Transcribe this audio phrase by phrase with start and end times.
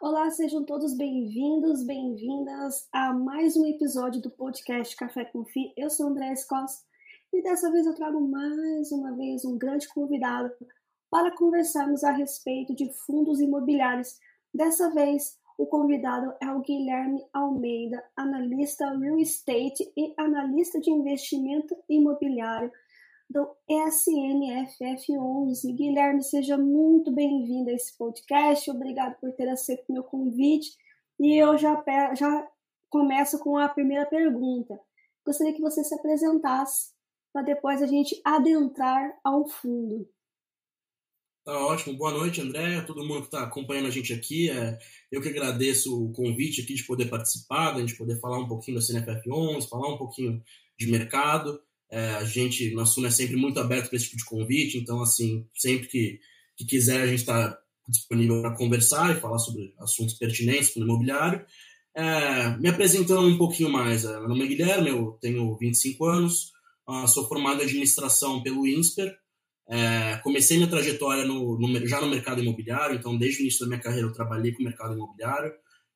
[0.00, 5.72] Olá, sejam todos bem-vindos, bem-vindas a mais um episódio do podcast Café com Fi.
[5.76, 6.86] Eu sou André Costa
[7.32, 10.52] e dessa vez eu trago mais uma vez um grande convidado
[11.10, 14.20] para conversarmos a respeito de fundos imobiliários.
[14.54, 21.76] Dessa vez, o convidado é o Guilherme Almeida, analista real estate e analista de investimento
[21.88, 22.70] imobiliário
[23.28, 25.74] do SNFF11.
[25.74, 28.70] Guilherme, seja muito bem-vindo a esse podcast.
[28.70, 30.76] Obrigado por ter aceito meu convite.
[31.18, 31.82] E eu já,
[32.14, 32.48] já
[32.90, 34.78] começo com a primeira pergunta.
[35.24, 36.92] Gostaria que você se apresentasse
[37.32, 40.06] para depois a gente adentrar ao fundo.
[41.44, 41.96] Tá ótimo.
[41.96, 44.48] Boa noite, André, todo mundo que está acompanhando a gente aqui.
[44.48, 44.78] É,
[45.10, 48.76] eu que agradeço o convite aqui de poder participar, da gente poder falar um pouquinho
[48.76, 50.40] da CNFF 11, falar um pouquinho
[50.78, 51.60] de mercado.
[51.90, 55.02] É, a gente, na Suna, é sempre muito aberto para esse tipo de convite, então,
[55.02, 56.20] assim, sempre que,
[56.56, 60.84] que quiser, a gente está disponível para conversar e falar sobre assuntos pertinentes para o
[60.84, 61.44] imobiliário.
[61.92, 66.52] É, me apresentando um pouquinho mais, é, meu nome é Guilherme, eu tenho 25 anos,
[66.88, 69.16] Uh, sou formado em administração pelo INSPER.
[69.74, 73.68] É, comecei minha trajetória no, no, já no mercado imobiliário, então desde o início da
[73.68, 75.50] minha carreira eu trabalhei com o mercado imobiliário.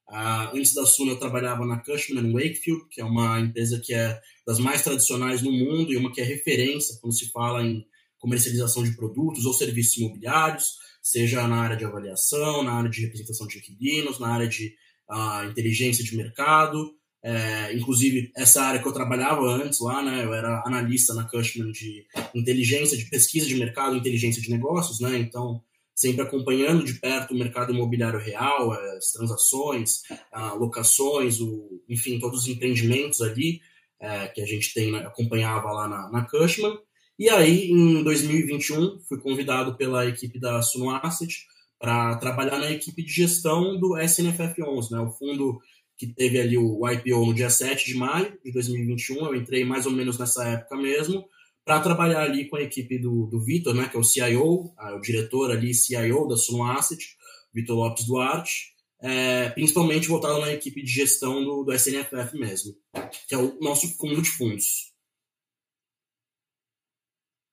[0.08, 4.18] Uh, antes da Suna eu trabalhava na Cushman Wakefield, que é uma empresa que é
[4.46, 7.84] das mais tradicionais no mundo e uma que é referência quando se fala em
[8.18, 13.46] comercialização de produtos ou serviços imobiliários, seja na área de avaliação, na área de representação
[13.46, 14.74] de inquilinos, na área de
[15.10, 16.94] uh, inteligência de mercado,
[17.28, 21.72] é, inclusive, essa área que eu trabalhava antes lá, né, eu era analista na Cushman
[21.72, 25.60] de inteligência, de pesquisa de mercado, inteligência de negócios, né, então
[25.92, 30.02] sempre acompanhando de perto o mercado imobiliário real, as transações,
[30.56, 33.60] locações, o, enfim, todos os empreendimentos ali
[33.98, 36.78] é, que a gente tem, né, acompanhava lá na, na Cushman.
[37.18, 41.44] E aí, em 2021, fui convidado pela equipe da Suno Asset
[41.76, 45.58] para trabalhar na equipe de gestão do SNFF11, né, o fundo
[45.96, 49.26] que teve ali o IPO no dia 7 de maio de 2021.
[49.26, 51.26] Eu entrei mais ou menos nessa época mesmo,
[51.64, 55.00] para trabalhar ali com a equipe do, do Vitor, né, que é o CIO, o
[55.00, 57.16] diretor ali, CIO da Suno Asset,
[57.52, 62.74] Vitor Lopes Duarte, é, principalmente voltado na equipe de gestão do, do SNFF mesmo,
[63.28, 64.94] que é o nosso fundo de fundos.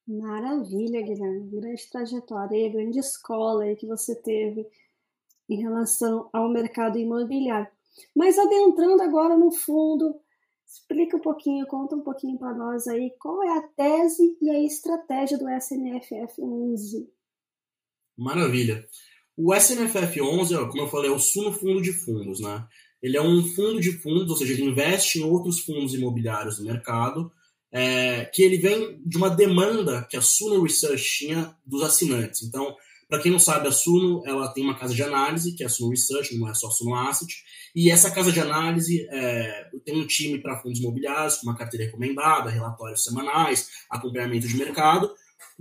[0.05, 1.49] Maravilha, Guilherme.
[1.49, 4.67] Grande trajetória, grande escola que você teve
[5.49, 7.71] em relação ao mercado imobiliário.
[8.15, 10.15] Mas adentrando agora no fundo,
[10.65, 14.63] explica um pouquinho, conta um pouquinho para nós aí qual é a tese e a
[14.63, 17.07] estratégia do SNFF 11.
[18.17, 18.85] Maravilha.
[19.35, 22.65] O SNFF 11, como eu falei, é o Suno Fundo de Fundos, né?
[23.01, 26.63] Ele é um fundo de fundos, ou seja, ele investe em outros fundos imobiliários do
[26.63, 27.31] mercado,
[27.71, 32.43] é, que ele vem de uma demanda que a Suno Research tinha dos assinantes.
[32.43, 32.75] Então,
[33.13, 35.69] para quem não sabe, a Suno ela tem uma casa de análise, que é a
[35.69, 37.31] Suno Research, não é só a Suno Asset,
[37.75, 41.85] e essa casa de análise é, tem um time para fundos imobiliários, com uma carteira
[41.85, 45.13] recomendada, relatórios semanais, acompanhamento de mercado,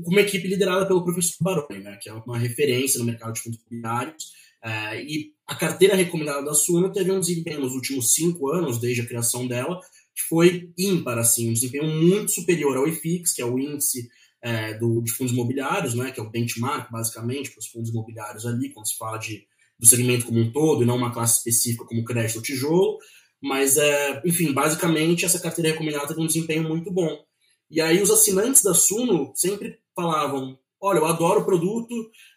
[0.02, 3.42] com uma equipe liderada pelo professor Baroni, né, que é uma referência no mercado de
[3.42, 4.32] fundos imobiliários.
[4.64, 9.02] É, e a carteira recomendada da Suno teve um desempenho nos últimos cinco anos, desde
[9.02, 9.78] a criação dela,
[10.14, 14.08] que foi ímpar, assim, um desempenho muito superior ao IFIX, que é o índice
[14.42, 18.44] é, do, de fundos imobiliários, né, que é o benchmark, basicamente, para os fundos imobiliários
[18.44, 19.46] ali, quando se fala de,
[19.78, 22.98] do segmento como um todo, e não uma classe específica como crédito ou tijolo.
[23.40, 27.24] Mas, é, enfim, basicamente, essa carteira recomendada tem um desempenho muito bom.
[27.70, 31.94] E aí os assinantes da Suno sempre falavam, olha, eu adoro o produto,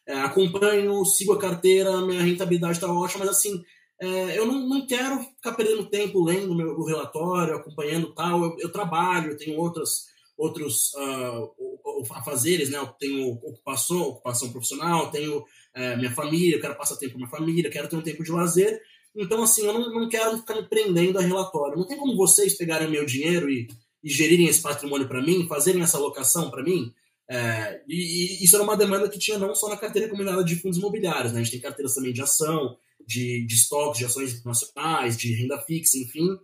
[0.07, 3.61] é, acompanho, sigo a carteira, minha rentabilidade está ótima, mas assim,
[3.99, 8.55] é, eu não, não quero ficar perdendo tempo lendo meu o relatório, acompanhando tal, eu,
[8.59, 10.05] eu trabalho, eu tenho outras
[10.37, 12.77] outros uh, afazeres, né?
[12.77, 17.29] Eu tenho ocupação, ocupação profissional, tenho uh, minha família, eu quero passar tempo com minha
[17.29, 18.81] família, quero ter um tempo de lazer.
[19.15, 21.77] Então, assim, eu não, não quero ficar me prendendo a relatório.
[21.77, 23.67] Não tem como vocês pegarem meu dinheiro e,
[24.03, 26.93] e gerirem esse patrimônio para mim, fazerem essa alocação para mim.
[27.29, 30.57] É, e, e, isso era uma demanda que tinha não só na carteira combinada de
[30.57, 31.39] fundos imobiliários, né?
[31.39, 32.77] A gente tem carteiras também de ação,
[33.07, 36.37] de, de estoques, de ações internacionais, de renda fixa, enfim.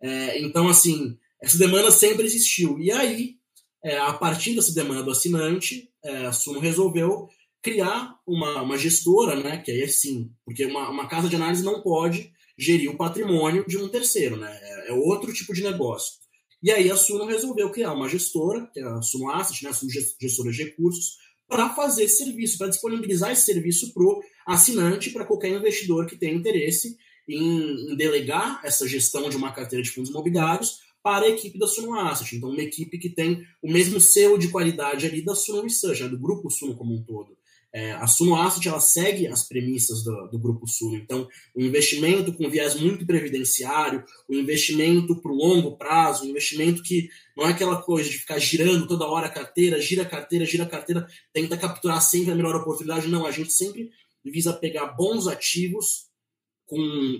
[0.00, 2.78] É, então, assim, essa demanda sempre existiu.
[2.78, 3.34] E aí,
[3.84, 7.28] é, a partir dessa demanda do assinante, é, a Suno resolveu
[7.62, 11.62] criar uma, uma gestora, né, que aí é sim, porque uma, uma casa de análise
[11.62, 16.14] não pode gerir o patrimônio de um terceiro, né, é, é outro tipo de negócio.
[16.62, 19.74] E aí a Suno resolveu criar uma gestora, que é a Suno Asset, né, a
[19.74, 25.10] Suno Gestora de Recursos, para fazer esse serviço, para disponibilizar esse serviço para o assinante,
[25.10, 26.96] para qualquer investidor que tenha interesse
[27.28, 31.66] em, em delegar essa gestão de uma carteira de fundos imobiliários para a equipe da
[31.66, 32.34] Suno Asset.
[32.34, 36.08] Então, uma equipe que tem o mesmo selo de qualidade ali da Suno Research, né,
[36.08, 37.36] do grupo Suno como um todo.
[37.70, 40.96] É, a Suno Asset ela segue as premissas do, do grupo Suno.
[40.96, 46.82] Então, o investimento com viés muito previdenciário, o investimento para o longo prazo, o investimento
[46.82, 50.46] que não é aquela coisa de ficar girando toda hora a carteira, gira a carteira,
[50.46, 53.08] gira a carteira, tenta capturar sempre a melhor oportunidade.
[53.08, 53.90] Não, a gente sempre
[54.24, 56.06] visa pegar bons ativos
[56.64, 56.78] com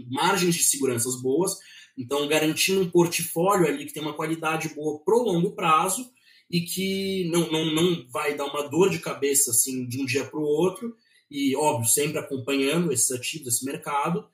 [0.09, 1.59] margens de seguranças boas,
[1.97, 6.11] então garantindo um portfólio ali que tem uma qualidade boa para o longo prazo
[6.51, 10.25] e que não, não, não vai dar uma dor de cabeça assim de um dia
[10.25, 10.95] para o outro,
[11.31, 14.29] e óbvio, sempre acompanhando esses ativos, esse mercado,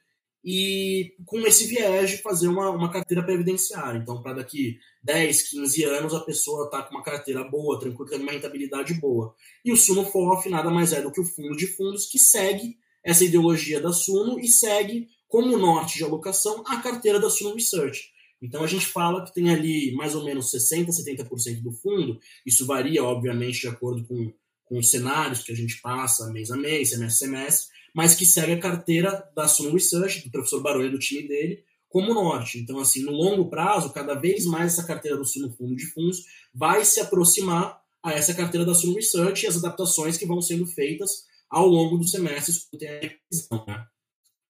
[0.45, 3.99] e com esse viés de fazer uma, uma carteira previdenciária.
[3.99, 8.33] Então, para daqui 10, 15 anos, a pessoa está com uma carteira boa, tranquila, uma
[8.33, 9.35] rentabilidade boa.
[9.65, 12.79] E o Suno FOF nada mais é do que o fundo de fundos que segue
[13.05, 18.11] essa ideologia da Suno e segue como norte de alocação a carteira da Suno Research.
[18.43, 22.67] Então a gente fala que tem ali mais ou menos 60%, 70% do fundo, isso
[22.67, 24.33] varia, obviamente, de acordo com,
[24.65, 28.27] com os cenários que a gente passa mês a mês, semestre a semestre, mas que
[28.27, 32.59] segue a carteira da Suno Research, do professor Baroni e do time dele, como norte.
[32.59, 36.25] Então, assim, no longo prazo, cada vez mais essa carteira do Suno Fundo de Fundos
[36.53, 40.67] vai se aproximar a essa carteira da Suno Research e as adaptações que vão sendo
[40.67, 43.65] feitas ao longo dos semestres com a revisão.
[43.67, 43.87] Né?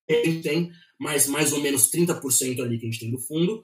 [0.09, 3.63] A gente tem mais, mais ou menos 30% ali que a gente tem do fundo,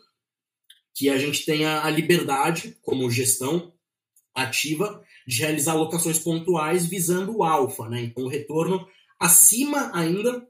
[0.95, 3.73] que a gente tenha a liberdade, como gestão
[4.33, 8.01] ativa, de realizar alocações pontuais visando o alfa, né?
[8.01, 8.87] Então, o retorno
[9.19, 10.47] acima ainda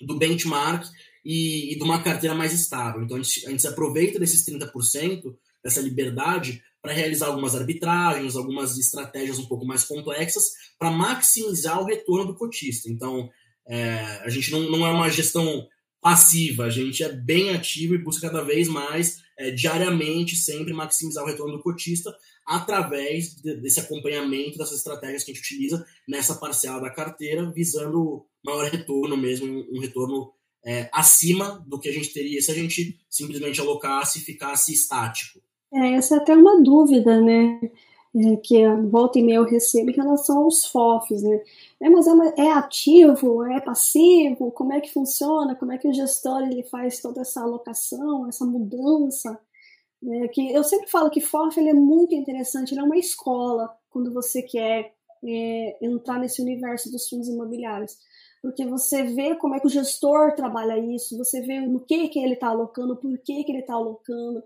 [0.00, 0.86] do benchmark
[1.24, 3.02] e, e de uma carteira mais estável.
[3.02, 8.34] Então, a gente, a gente se aproveita desses 30%, dessa liberdade, para realizar algumas arbitragens,
[8.34, 12.90] algumas estratégias um pouco mais complexas, para maximizar o retorno do cotista.
[12.90, 13.30] Então,
[13.66, 15.66] é, a gente não, não é uma gestão
[16.00, 21.22] passiva, a gente é bem ativo e busca cada vez mais, é, diariamente, sempre maximizar
[21.22, 22.12] o retorno do cotista
[22.44, 28.26] através de, desse acompanhamento, dessas estratégias que a gente utiliza nessa parcela da carteira, visando
[28.44, 30.32] maior retorno mesmo, um, retorno
[30.64, 35.40] é, acima do que a gente teria se a gente simplesmente alocasse e ficasse estático.
[35.72, 37.60] É, essa é até uma dúvida, né?
[38.14, 41.42] É, que volta e meia eu recebo em relação aos FOFs, né?
[41.80, 45.88] É, mas é, uma, é, ativo, é passivo, como é que funciona, como é que
[45.88, 49.40] o gestor ele faz toda essa alocação, essa mudança.
[50.02, 50.28] Né?
[50.28, 54.12] Que eu sempre falo que FOF ele é muito interessante, ele é uma escola quando
[54.12, 54.92] você quer
[55.24, 57.96] é, entrar nesse universo dos fundos imobiliários.
[58.42, 62.18] Porque você vê como é que o gestor trabalha isso, você vê no que, que
[62.18, 64.42] ele está alocando, por que, que ele está alocando,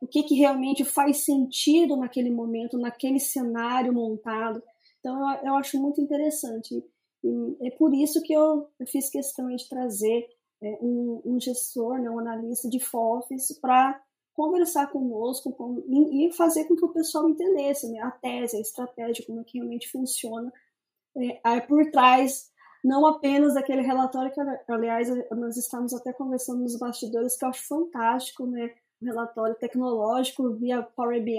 [0.00, 4.62] o que, que realmente faz sentido naquele momento, naquele cenário montado.
[5.00, 6.84] Então eu, eu acho muito interessante.
[7.22, 10.28] E é por isso que eu, eu fiz questão de trazer
[10.62, 14.00] é, um, um, gestor, né, um analista de FOFs para
[14.34, 18.60] conversar conosco com, e, e, fazer com que o pessoal entendesse né, a tese, a
[18.60, 20.52] estratégia, como é que realmente funciona
[21.16, 22.50] é, por trás,
[22.84, 24.40] não apenas daquele relatório que,
[24.72, 30.54] aliás, nós estamos até conversando nos bastidores, que eu acho fantástico, né, um relatório tecnológico
[30.54, 31.36] via Power BI,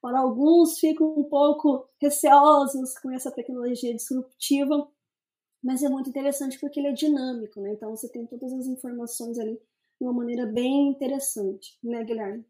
[0.00, 4.88] para alguns ficam um pouco receosos com essa tecnologia disruptiva,
[5.62, 7.72] mas é muito interessante porque ele é dinâmico, né?
[7.72, 12.44] Então você tem todas as informações ali de uma maneira bem interessante, né, Guilherme?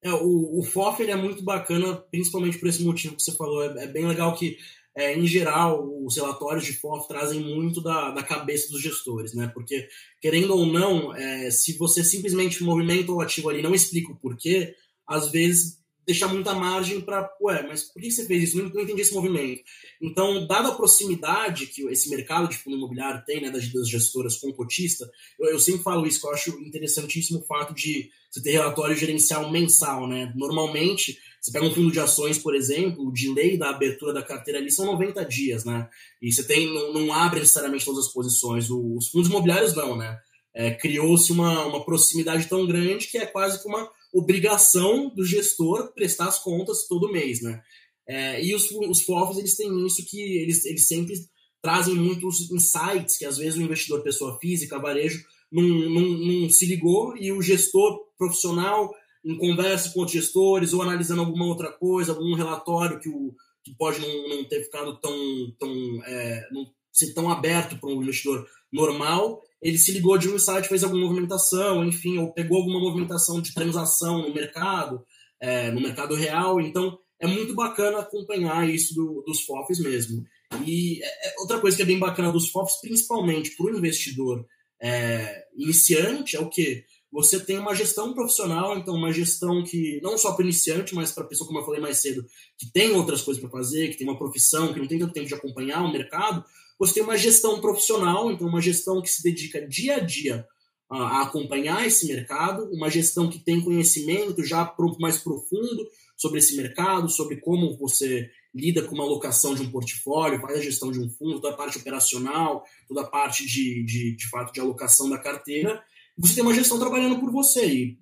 [0.00, 3.62] É, o, o FOF é muito bacana, principalmente por esse motivo que você falou.
[3.62, 4.56] É, é bem legal que,
[4.98, 9.48] é, em geral, os relatórios de FOF trazem muito da, da cabeça dos gestores, né?
[9.54, 9.88] Porque,
[10.20, 14.16] querendo ou não, é, se você simplesmente movimenta o ativo ali e não explica o
[14.16, 14.74] porquê,
[15.06, 18.56] às vezes deixar muita margem para, ué, mas por que você fez isso?
[18.56, 19.62] Não, não entendi esse movimento.
[20.02, 24.36] Então, dada a proximidade que esse mercado de fundo imobiliário tem, né, das, das gestoras
[24.38, 28.10] com o cotista, eu, eu, sempre falo isso, que eu acho interessantíssimo o fato de
[28.30, 30.32] você ter relatório gerencial mensal, né?
[30.34, 34.58] Normalmente, você pega um fundo de ações, por exemplo, o delay da abertura da carteira
[34.58, 35.88] ali são 90 dias, né?
[36.20, 38.68] E você tem, não, não abre necessariamente todas as posições.
[38.70, 40.18] os fundos imobiliários não, né?
[40.54, 45.92] É, Criou-se uma, uma proximidade tão grande que é quase que uma obrigação do gestor
[45.94, 47.62] prestar as contas todo mês, né?
[48.06, 51.14] É, e os, os FOFs, eles têm isso que eles, eles sempre
[51.62, 56.66] trazem muitos insights que às vezes o investidor pessoa física, varejo, não, não, não se
[56.66, 58.92] ligou e o gestor profissional
[59.24, 63.74] em conversa com outros gestores ou analisando alguma outra coisa, algum relatório que, o, que
[63.76, 65.12] pode não, não ter ficado tão,
[65.58, 65.70] tão
[66.04, 70.68] é, não ser tão aberto para um investidor normal, ele se ligou de um site,
[70.68, 75.04] fez alguma movimentação, enfim, ou pegou alguma movimentação de transação no mercado,
[75.40, 76.60] é, no mercado real.
[76.60, 80.24] Então, é muito bacana acompanhar isso do, dos FOFs mesmo.
[80.64, 84.46] E é, é, outra coisa que é bem bacana dos FOFs, principalmente para o investidor
[84.80, 90.18] é, iniciante, é o que você tem uma gestão profissional, então uma gestão que não
[90.18, 92.24] só para iniciante, mas para pessoa, como eu falei mais cedo,
[92.56, 95.26] que tem outras coisas para fazer, que tem uma profissão, que não tem tanto tempo
[95.26, 96.44] de acompanhar o mercado,
[96.78, 100.46] você tem uma gestão profissional, então uma gestão que se dedica dia a dia
[100.90, 107.08] a, acompanhar esse mercado, uma gestão que tem conhecimento já mais profundo sobre esse mercado,
[107.08, 111.08] sobre como você lida com uma alocação de um portfólio, faz a gestão de um
[111.08, 115.18] fundo, toda a parte operacional, toda a parte de, de, de fato de alocação da
[115.18, 115.82] carteira,
[116.18, 117.66] você tem uma gestão trabalhando por você.
[117.66, 117.98] E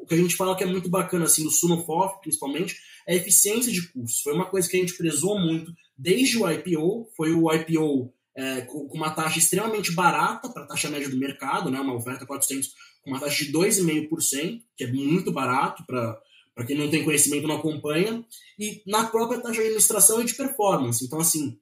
[0.00, 3.16] o que a gente fala que é muito bacana, assim, do Sunofof, principalmente, é a
[3.16, 4.20] eficiência de custos.
[4.20, 8.60] Foi uma coisa que a gente prezou muito desde o IPO, foi o IPO é,
[8.62, 12.72] com uma taxa extremamente barata para a taxa média do mercado, né, uma oferta 400
[13.02, 16.20] com uma taxa de 2,5%, que é muito barato para
[16.56, 18.24] para quem não tem conhecimento não acompanha,
[18.58, 21.04] e na própria taxa de administração e de performance.
[21.04, 21.58] Então, assim,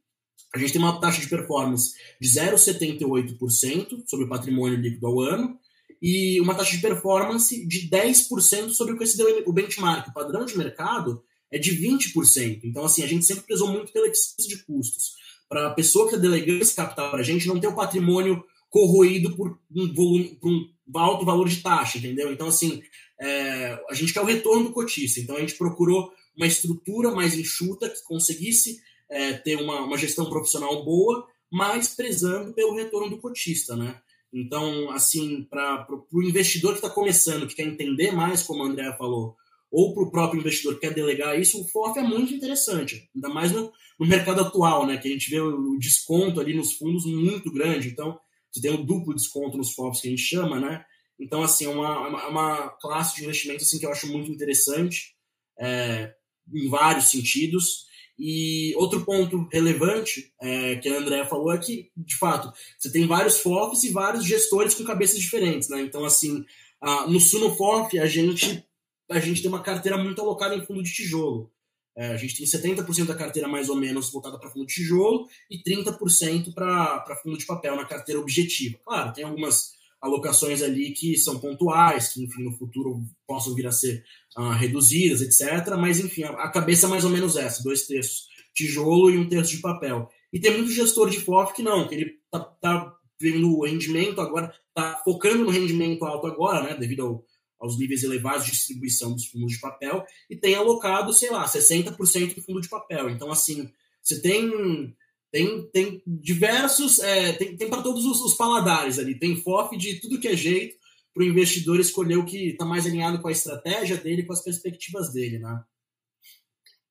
[0.54, 5.58] a gente tem uma taxa de performance de 0,78% sobre o patrimônio líquido ao ano,
[6.00, 10.08] e uma taxa de performance de 10% sobre o que se deu o benchmark.
[10.08, 12.60] O padrão de mercado é de 20%.
[12.64, 15.14] Então, assim, a gente sempre prezou muito pela eficiência de custos.
[15.48, 18.42] Para a pessoa que é delegando esse capital para a gente não ter o patrimônio
[18.68, 22.32] corroído por um, volume, por um alto valor de taxa, entendeu?
[22.32, 22.82] Então, assim,
[23.20, 25.20] é, a gente quer o retorno do cotista.
[25.20, 30.28] Então a gente procurou uma estrutura mais enxuta que conseguisse é, ter uma, uma, gestão
[30.28, 34.00] profissional boa, mas prezando pelo retorno do cotista, né?
[34.34, 38.92] Então, assim, para o investidor que está começando, que quer entender mais, como a Andrea
[38.96, 39.36] falou,
[39.70, 43.28] ou para o próprio investidor que quer delegar isso, o FOF é muito interessante, ainda
[43.28, 44.96] mais no, no, mercado atual, né?
[44.96, 47.88] Que a gente vê o, desconto ali nos fundos muito grande.
[47.88, 48.18] Então,
[48.50, 50.84] você tem o duplo desconto nos FOFs que a gente chama, né?
[51.18, 55.14] Então, assim, é uma, uma, uma classe de investimento assim, que eu acho muito interessante,
[55.60, 56.12] é,
[56.52, 57.86] em vários sentidos.
[58.18, 63.06] E outro ponto relevante é, que a Andrea falou é que, de fato, você tem
[63.06, 65.68] vários FOFs e vários gestores com cabeças diferentes.
[65.68, 65.80] Né?
[65.80, 66.44] Então, assim,
[66.80, 68.64] a, no Sunofof, a gente,
[69.10, 71.50] a gente tem uma carteira muito alocada em fundo de tijolo.
[71.96, 75.28] É, a gente tem 70% da carteira mais ou menos voltada para fundo de tijolo
[75.48, 78.78] e 30% para fundo de papel na carteira objetiva.
[78.84, 79.74] Claro, tem algumas
[80.04, 84.04] alocações ali que são pontuais, que enfim no futuro possam vir a ser
[84.36, 85.76] uh, reduzidas, etc.
[85.78, 89.52] Mas enfim, a, cabeça é mais ou menos essa: dois terços tijolo e um terço
[89.56, 90.08] de papel.
[90.32, 94.20] E tem muito gestor de FOF que não, que ele tá, tá vendo o rendimento
[94.20, 97.24] agora, tá focando no rendimento alto agora, né, devido ao,
[97.58, 102.34] aos níveis elevados de distribuição dos fundos de papel, e tem alocado, sei lá, 60%
[102.34, 103.10] do fundo de papel.
[103.10, 103.70] Então, assim,
[104.02, 104.94] você tem
[105.34, 109.18] tem, tem diversos, é, tem, tem para todos os, os, paladares ali.
[109.18, 110.76] Tem FOF de tudo que é jeito
[111.12, 114.44] para o investidor escolher o que está mais alinhado com a estratégia dele, com as
[114.44, 115.64] perspectivas dele, né?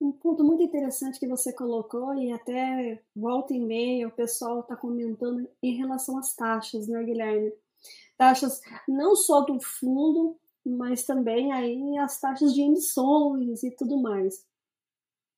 [0.01, 4.75] Um ponto muito interessante que você colocou e até volta e meia o pessoal está
[4.75, 7.53] comentando em relação às taxas, né, Guilherme?
[8.17, 14.45] Taxas não só do fundo, mas também aí as taxas de emissões e tudo mais.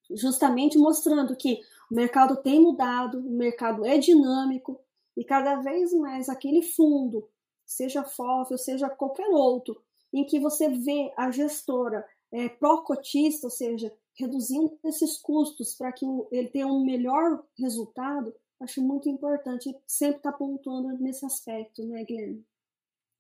[0.10, 1.60] Justamente mostrando que
[1.92, 4.80] o mercado tem mudado, o mercado é dinâmico
[5.16, 7.30] e cada vez mais aquele fundo,
[7.66, 9.82] seja FOF seja qualquer outro,
[10.14, 16.06] em que você vê a gestora é, pró-cotista, ou seja, reduzindo esses custos para que
[16.32, 22.04] ele tenha um melhor resultado, acho muito importante sempre estar tá pontuando nesse aspecto, né,
[22.04, 22.46] Guilherme?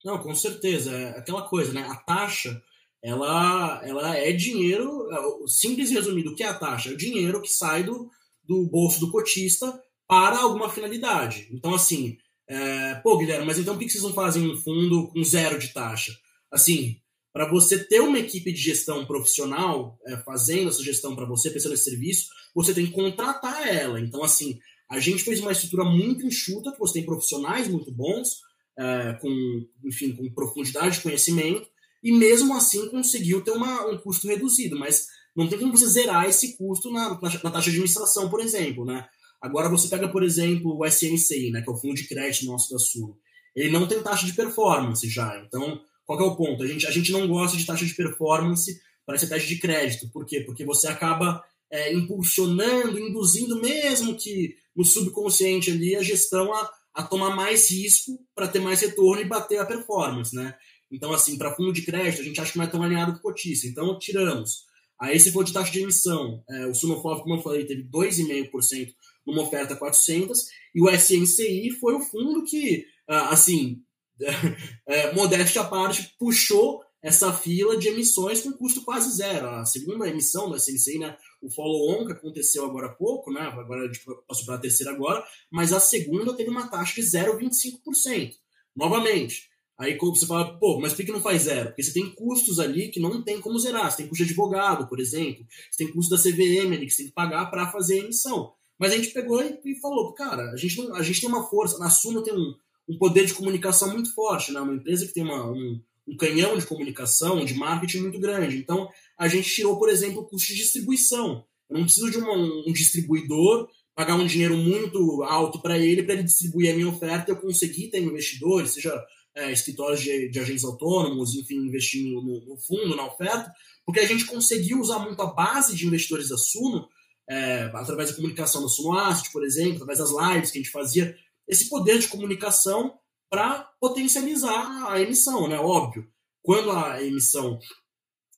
[0.03, 0.91] Não, com certeza.
[0.91, 1.81] É aquela coisa, né?
[1.81, 2.61] A taxa,
[3.03, 6.89] ela, ela é dinheiro, é, simples resumido, o que é a taxa?
[6.89, 8.09] É o dinheiro que sai do,
[8.47, 11.47] do bolso do cotista para alguma finalidade.
[11.51, 15.23] Então, assim, é, pô, Guilherme, mas então por que vocês não fazem um fundo com
[15.23, 16.15] zero de taxa?
[16.51, 16.97] Assim,
[17.33, 21.75] para você ter uma equipe de gestão profissional é, fazendo essa gestão para você, prestando
[21.75, 23.99] esse serviço, você tem que contratar ela.
[23.99, 24.57] Então, assim,
[24.89, 28.41] a gente fez uma estrutura muito enxuta, que você tem profissionais muito bons,
[28.77, 31.67] é, com, enfim, com profundidade de conhecimento,
[32.03, 34.77] e mesmo assim conseguiu ter uma, um custo reduzido.
[34.77, 38.85] Mas não tem como você zerar esse custo na, na, taxa de administração, por exemplo,
[38.85, 39.05] né?
[39.41, 42.71] Agora você pega, por exemplo, o SNCI, né, que é o fundo de crédito nosso
[42.71, 43.19] da Sul.
[43.55, 45.43] Ele não tem taxa de performance já.
[45.45, 46.63] Então, qual é o ponto?
[46.63, 50.09] A gente, a gente não gosta de taxa de performance para essa taxa de crédito.
[50.09, 50.41] Por quê?
[50.41, 57.03] Porque você acaba é, impulsionando, induzindo mesmo que no subconsciente ali a gestão a, a
[57.03, 60.55] tomar mais risco para ter mais retorno e bater a performance, né?
[60.91, 63.19] Então, assim, para fundo de crédito, a gente acha que não é tão alinhado com
[63.19, 63.67] cotista.
[63.67, 64.65] Então, tiramos.
[64.99, 68.93] Aí se for de taxa de emissão, é, o Sunofov, como eu falei, teve 2,5%
[69.25, 70.39] numa oferta 400,
[70.73, 73.81] e o SNCI foi o fundo que, ah, assim,
[74.87, 79.47] é, modéstia à parte, puxou essa fila de emissões com custo quase zero.
[79.47, 83.83] A segunda emissão do SNCI, né, o follow-on, que aconteceu agora há pouco, né, agora
[83.83, 88.33] a gente passou para a terceira agora, mas a segunda teve uma taxa de 0,25%.
[88.75, 91.67] Novamente, Aí você fala, pô, mas por que não faz zero?
[91.67, 93.91] Porque você tem custos ali que não tem como zerar.
[93.91, 95.45] Você tem custo de advogado, por exemplo.
[95.69, 98.53] Você tem custo da CVM ali que você tem que pagar para fazer a emissão.
[98.79, 101.77] Mas a gente pegou e falou, cara, a gente, não, a gente tem uma força.
[101.77, 102.53] Na Suno tem um,
[102.87, 104.61] um poder de comunicação muito forte, né?
[104.61, 108.57] Uma empresa que tem uma, um, um canhão de comunicação, de marketing muito grande.
[108.57, 111.45] Então, a gente tirou, por exemplo, o custo de distribuição.
[111.69, 116.15] Eu não preciso de uma, um distribuidor pagar um dinheiro muito alto para ele, para
[116.15, 118.93] ele distribuir a minha oferta, eu conseguir ter investidores, seja
[119.35, 123.51] é, escritórios de, de, agentes autônomos, enfim, investindo no, no, fundo, na oferta,
[123.85, 126.87] porque a gente conseguiu usar muito a base de investidores da Suno,
[127.29, 130.71] é, através da comunicação da Suno Asset, por exemplo, através das lives que a gente
[130.71, 131.15] fazia,
[131.47, 132.97] esse poder de comunicação
[133.29, 135.59] para potencializar a emissão, né?
[135.59, 136.07] Óbvio.
[136.41, 137.59] Quando a emissão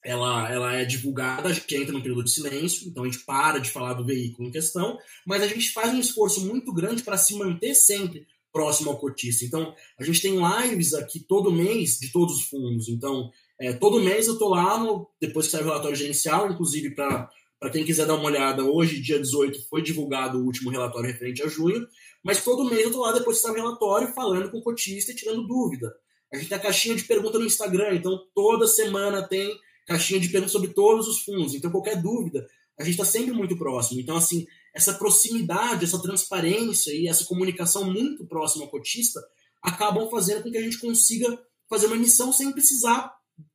[0.03, 3.59] ela, ela é divulgada, a gente entra num período de silêncio, então a gente para
[3.59, 7.17] de falar do veículo em questão, mas a gente faz um esforço muito grande para
[7.17, 9.45] se manter sempre próximo ao cotista.
[9.45, 12.87] Então, a gente tem lives aqui todo mês de todos os fundos.
[12.89, 16.95] Então, é, todo mês eu estou lá, no, depois que sai o relatório gerencial, inclusive
[16.95, 17.29] para
[17.71, 21.47] quem quiser dar uma olhada, hoje, dia 18, foi divulgado o último relatório referente a
[21.47, 21.87] junho,
[22.23, 25.11] mas todo mês eu estou lá depois que sai o relatório falando com o cotista
[25.11, 25.93] e tirando dúvida.
[26.31, 30.29] A gente tem a caixinha de pergunta no Instagram, então toda semana tem caixinha de
[30.29, 31.55] perguntas sobre todos os fundos.
[31.55, 32.45] Então, qualquer dúvida,
[32.77, 34.01] a gente está sempre muito próximo.
[34.01, 34.45] Então, assim,
[34.77, 39.19] essa proximidade, essa transparência e essa comunicação muito próxima ao cotista
[39.61, 43.11] acabam fazendo com que a gente consiga fazer uma emissão sem precisar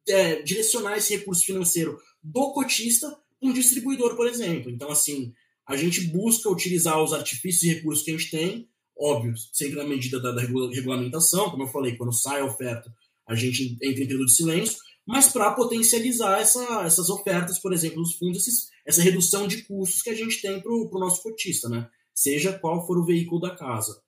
[0.08, 4.68] é, direcionar esse recurso financeiro do cotista para um distribuidor, por exemplo.
[4.68, 5.32] Então, assim,
[5.64, 9.84] a gente busca utilizar os artifícios e recursos que a gente tem, óbvio, sempre na
[9.84, 12.92] medida da, da regulamentação, como eu falei, quando sai a oferta,
[13.28, 14.76] a gente entra em período de silêncio,
[15.06, 20.02] mas para potencializar essa, essas ofertas, por exemplo, dos fundos, esses, essa redução de custos
[20.02, 21.88] que a gente tem para o nosso cotista, né?
[22.14, 24.00] seja qual for o veículo da casa.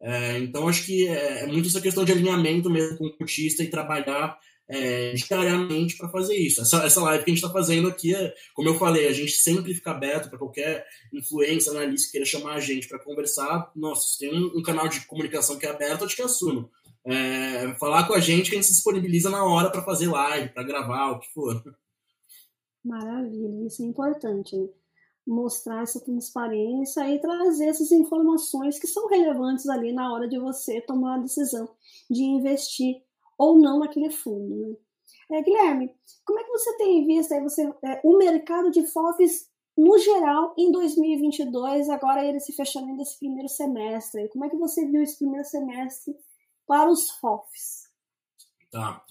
[0.00, 3.62] É, então, acho que é, é, muito essa questão de alinhamento mesmo com o cotista
[3.62, 4.36] e trabalhar
[4.68, 6.60] é, diariamente para fazer isso.
[6.60, 9.32] Essa, essa live que a gente está fazendo aqui, é, como eu falei, a gente
[9.32, 13.70] sempre fica aberto para qualquer influência, analista que queira chamar a gente para conversar.
[13.76, 16.68] Nossa, se tem um, um, canal de comunicação que é aberto, acho que assumo
[17.04, 20.50] é, falar com a gente que a gente se disponibiliza na hora para fazer live,
[20.50, 21.62] para gravar, o que for.
[22.84, 24.68] Maravilha, isso é importante, né?
[25.24, 30.80] Mostrar essa transparência e trazer essas informações que são relevantes ali na hora de você
[30.80, 31.68] tomar a decisão
[32.10, 33.00] de investir
[33.38, 34.56] ou não naquele fundo.
[35.30, 35.38] Né?
[35.38, 39.48] É, Guilherme, como é que você tem visto aí você, é, o mercado de FOFs
[39.76, 44.28] no geral em 2022, agora ele se fechando nesse primeiro semestre?
[44.28, 46.16] Como é que você viu esse primeiro semestre
[46.72, 47.90] para os FOFs?
[48.70, 49.04] Tá.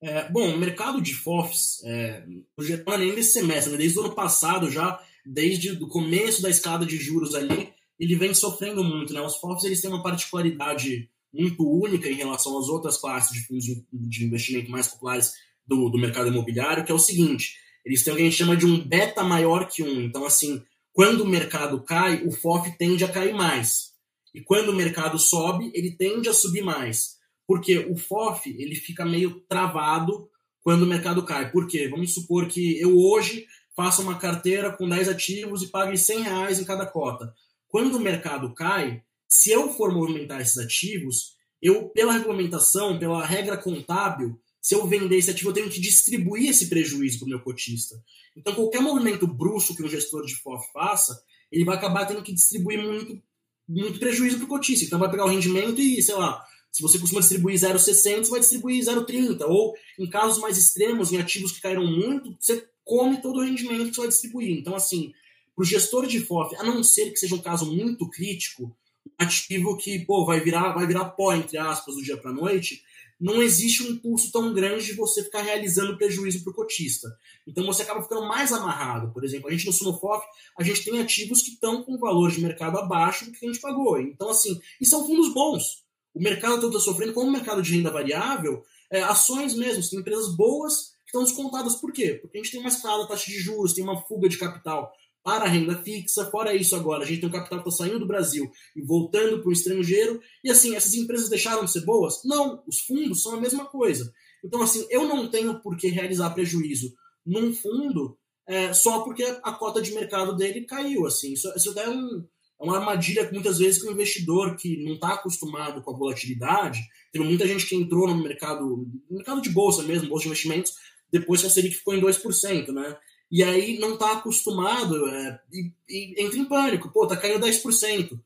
[0.00, 2.24] É, bom, o mercado de FOFs, é,
[2.60, 3.78] geral, nem desse semestre, né?
[3.78, 8.32] desde o ano passado já, desde o começo da escada de juros ali, ele vem
[8.32, 9.12] sofrendo muito.
[9.12, 9.20] Né?
[9.20, 13.64] Os FOFs eles têm uma particularidade muito única em relação às outras classes de fundos
[13.92, 15.32] de investimento mais populares
[15.66, 18.56] do, do mercado imobiliário, que é o seguinte, eles têm o que a gente chama
[18.56, 20.00] de um beta maior que um.
[20.00, 23.89] Então, assim, quando o mercado cai, o FOF tende a cair mais.
[24.34, 27.18] E quando o mercado sobe, ele tende a subir mais.
[27.46, 30.28] Porque o FOF ele fica meio travado
[30.62, 31.50] quando o mercado cai.
[31.50, 31.88] Por quê?
[31.88, 36.60] Vamos supor que eu hoje faça uma carteira com 10 ativos e pague 100 reais
[36.60, 37.32] em cada cota.
[37.68, 43.56] Quando o mercado cai, se eu for movimentar esses ativos, eu, pela regulamentação, pela regra
[43.56, 47.40] contábil, se eu vender esse ativo, eu tenho que distribuir esse prejuízo para o meu
[47.40, 47.96] cotista.
[48.36, 52.32] Então, qualquer movimento brusco que um gestor de FOF faça, ele vai acabar tendo que
[52.32, 53.22] distribuir muito
[53.70, 54.84] muito prejuízo para o cotista.
[54.84, 58.40] Então vai pegar o rendimento e, sei lá, se você costuma distribuir 0,60, você vai
[58.40, 59.42] distribuir 0,30.
[59.48, 63.88] Ou em casos mais extremos, em ativos que caíram muito, você come todo o rendimento
[63.88, 64.58] que você vai distribuir.
[64.58, 65.12] Então, assim,
[65.54, 69.24] para o gestor de FOF, a não ser que seja um caso muito crítico, um
[69.24, 72.82] ativo que pô, vai virar vai virar pó, entre aspas, do dia para a noite,
[73.20, 77.06] não existe um impulso tão grande de você ficar realizando prejuízo para o cotista.
[77.46, 79.12] Então você acaba ficando mais amarrado.
[79.12, 80.24] Por exemplo, a gente no Sunofoc,
[80.58, 83.60] a gente tem ativos que estão com valor de mercado abaixo do que a gente
[83.60, 84.00] pagou.
[84.00, 85.84] Então, assim, e são fundos bons.
[86.14, 90.00] O mercado todo está sofrendo, como o mercado de renda variável, é, ações mesmo, tem
[90.00, 91.76] empresas boas que estão descontadas.
[91.76, 92.18] Por quê?
[92.20, 94.90] Porque a gente tem uma escala taxa de juros, tem uma fuga de capital
[95.22, 96.30] para a renda fixa.
[96.30, 99.40] Fora isso, agora, a gente tem um capital que está saindo do Brasil e voltando
[99.40, 100.20] para o estrangeiro.
[100.44, 102.20] E assim, essas empresas deixaram de ser boas?
[102.24, 104.12] Não, os fundos são a mesma coisa.
[104.44, 106.92] Então, assim, eu não tenho por que realizar prejuízo
[107.26, 111.06] num fundo é, só porque a cota de mercado dele caiu.
[111.06, 111.32] Assim.
[111.32, 112.26] Isso, isso é, um,
[112.60, 115.94] é uma armadilha que muitas vezes que o um investidor que não está acostumado com
[115.94, 116.80] a volatilidade,
[117.12, 120.72] tem muita gente que entrou no mercado, no mercado de bolsa mesmo, bolsa de investimentos,
[121.12, 122.96] depois que a Selic ficou em 2%, né?
[123.30, 126.90] E aí não está acostumado é, e, e, entra em pânico.
[126.90, 128.18] Pô, tá caindo 10%.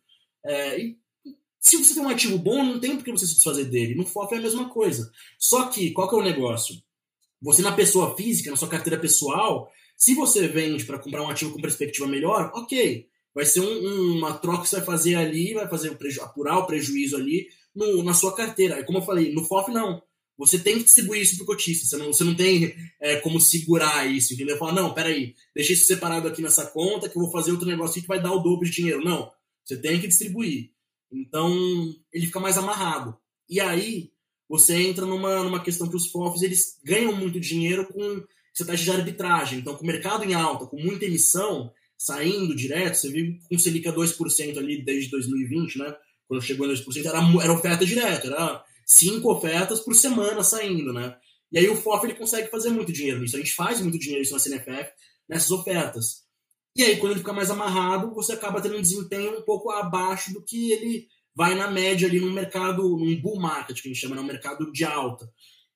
[0.44, 0.96] É, e
[1.60, 3.94] Se você tem um ativo bom, não tem por que você se desfazer dele.
[3.94, 5.12] No FOF é a mesma coisa.
[5.38, 6.82] Só que, qual que é o negócio?
[7.42, 11.52] Você, na pessoa física, na sua carteira pessoal, se você vende para comprar um ativo
[11.52, 13.06] com perspectiva melhor, ok.
[13.34, 17.16] Vai ser um, uma troca que você vai fazer ali, vai fazer apurar o prejuízo
[17.16, 18.82] ali no, na sua carteira.
[18.84, 20.02] Como eu falei, no FOF não.
[20.36, 21.86] Você tem que distribuir isso para o cotista.
[21.86, 24.58] Você não, você não tem é, como segurar isso, entendeu?
[24.58, 28.00] Falar, não, peraí, deixa isso separado aqui nessa conta que eu vou fazer outro negócio
[28.00, 29.04] que vai dar o dobro de dinheiro.
[29.04, 29.30] Não.
[29.64, 30.70] Você tem que distribuir.
[31.12, 31.54] Então,
[32.12, 33.16] ele fica mais amarrado.
[33.48, 34.10] E aí,
[34.48, 38.84] você entra numa, numa questão que os FOFs eles ganham muito dinheiro com essa taxa
[38.84, 39.58] de arbitragem.
[39.58, 43.88] Então, com o mercado em alta, com muita emissão saindo direto, você viu com Selic
[43.88, 45.96] a 2% ali desde 2020, né?
[46.28, 51.16] Quando chegou a 2%, era, era oferta direta, era cinco ofertas por semana saindo, né?
[51.50, 53.36] E aí o FOF ele consegue fazer muito dinheiro nisso.
[53.36, 54.90] A gente faz muito dinheiro isso na CNFF,
[55.28, 56.24] nessas ofertas.
[56.76, 60.32] E aí, quando ele fica mais amarrado, você acaba tendo um desempenho um pouco abaixo
[60.32, 64.00] do que ele vai na média ali no mercado, num bull market, que a gente
[64.00, 64.32] chama, no né?
[64.32, 65.28] mercado de alta.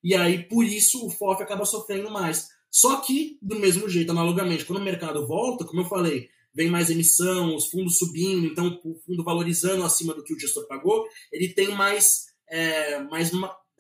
[0.03, 2.49] E aí, por isso, o FOF acaba sofrendo mais.
[2.71, 6.91] Só que, do mesmo jeito, analogamente, quando o mercado volta, como eu falei, vem mais
[6.91, 11.55] emissão, os fundos subindo, então o fundo valorizando acima do que o gestor pagou, ele
[11.55, 13.31] tem mais, é, mais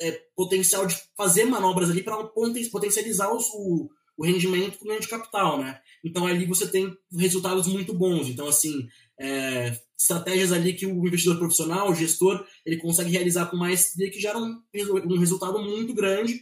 [0.00, 5.08] é, potencial de fazer manobras ali para potencializar os, o, o rendimento com ganho de
[5.08, 5.80] capital, né?
[6.04, 8.28] Então ali você tem resultados muito bons.
[8.28, 13.56] Então, assim, é, estratégias ali que o investidor profissional, o gestor, ele consegue realizar com
[13.56, 16.40] maestria que geram um, um resultado muito grande,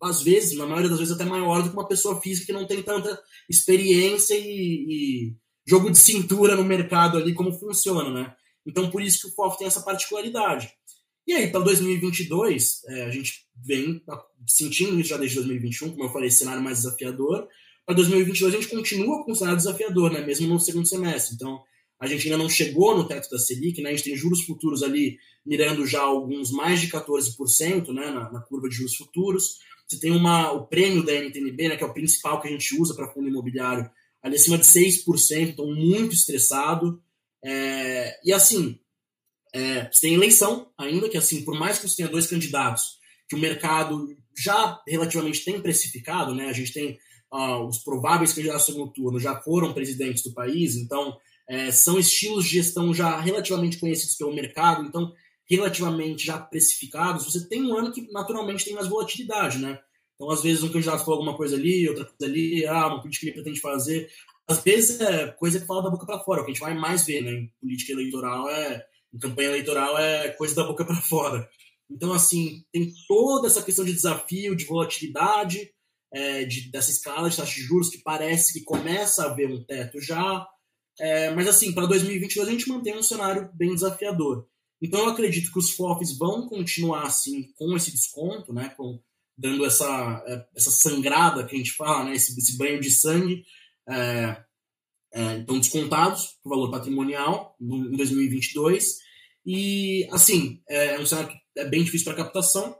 [0.00, 2.66] às vezes, na maioria das vezes até maior do que uma pessoa física que não
[2.66, 8.34] tem tanta experiência e, e jogo de cintura no mercado ali, como funciona, né?
[8.64, 10.70] Então, por isso que o FOF tem essa particularidade.
[11.26, 14.00] E aí, para 2022, é, a gente vem
[14.46, 17.48] sentindo isso já desde 2021, como eu falei, cenário mais desafiador.
[17.84, 20.24] Para 2022, a gente continua com um cenário desafiador, né?
[20.24, 21.34] Mesmo no segundo semestre.
[21.34, 21.62] Então,
[21.98, 23.90] a gente ainda não chegou no teto da Selic, né?
[23.90, 28.10] A gente tem juros futuros ali mirando já alguns mais de 14% né?
[28.10, 29.58] na, na curva de juros futuros.
[29.86, 31.76] Você tem uma, o prêmio da NTNB, né?
[31.76, 33.88] que é o principal que a gente usa para fundo imobiliário,
[34.22, 37.00] ali acima de 6%, então muito estressado.
[37.42, 38.78] É, e assim,
[39.54, 43.34] é, você tem eleição ainda, que assim, por mais que você tenha dois candidatos, que
[43.34, 46.48] o mercado já relativamente tem precificado, né?
[46.48, 46.98] A gente tem
[47.68, 51.16] os prováveis candidatos segundo turno já foram presidentes do país, então
[51.48, 55.12] é, são estilos de gestão já relativamente conhecidos pelo mercado, então
[55.48, 57.24] relativamente já precificados.
[57.24, 59.78] Você tem um ano que naturalmente tem mais volatilidade, né?
[60.14, 63.26] Então, às vezes, um candidato fala alguma coisa ali, outra coisa ali, ah, uma política
[63.26, 64.08] que ele pretende fazer.
[64.48, 66.74] Às vezes é coisa que fala da boca para fora, o que a gente vai
[66.74, 68.84] mais ver né, em política eleitoral é.
[69.14, 71.48] Em campanha eleitoral é coisa da boca para fora.
[71.90, 75.70] Então, assim, tem toda essa questão de desafio, de volatilidade,
[76.12, 79.64] é, de, dessa escala de taxa de juros que parece que começa a haver um
[79.64, 80.46] teto já.
[80.98, 84.46] É, mas, assim, para 2022 a gente mantém um cenário bem desafiador.
[84.82, 89.00] Então, eu acredito que os FOFs vão continuar, assim, com esse desconto, né, com
[89.38, 93.44] dando essa, é, essa sangrada que a gente fala, né, esse, esse banho de sangue,
[93.88, 94.42] é,
[95.16, 98.98] é, estão descontados por valor patrimonial em 2022.
[99.46, 102.76] E, assim, é, é um cenário que é bem difícil para captação,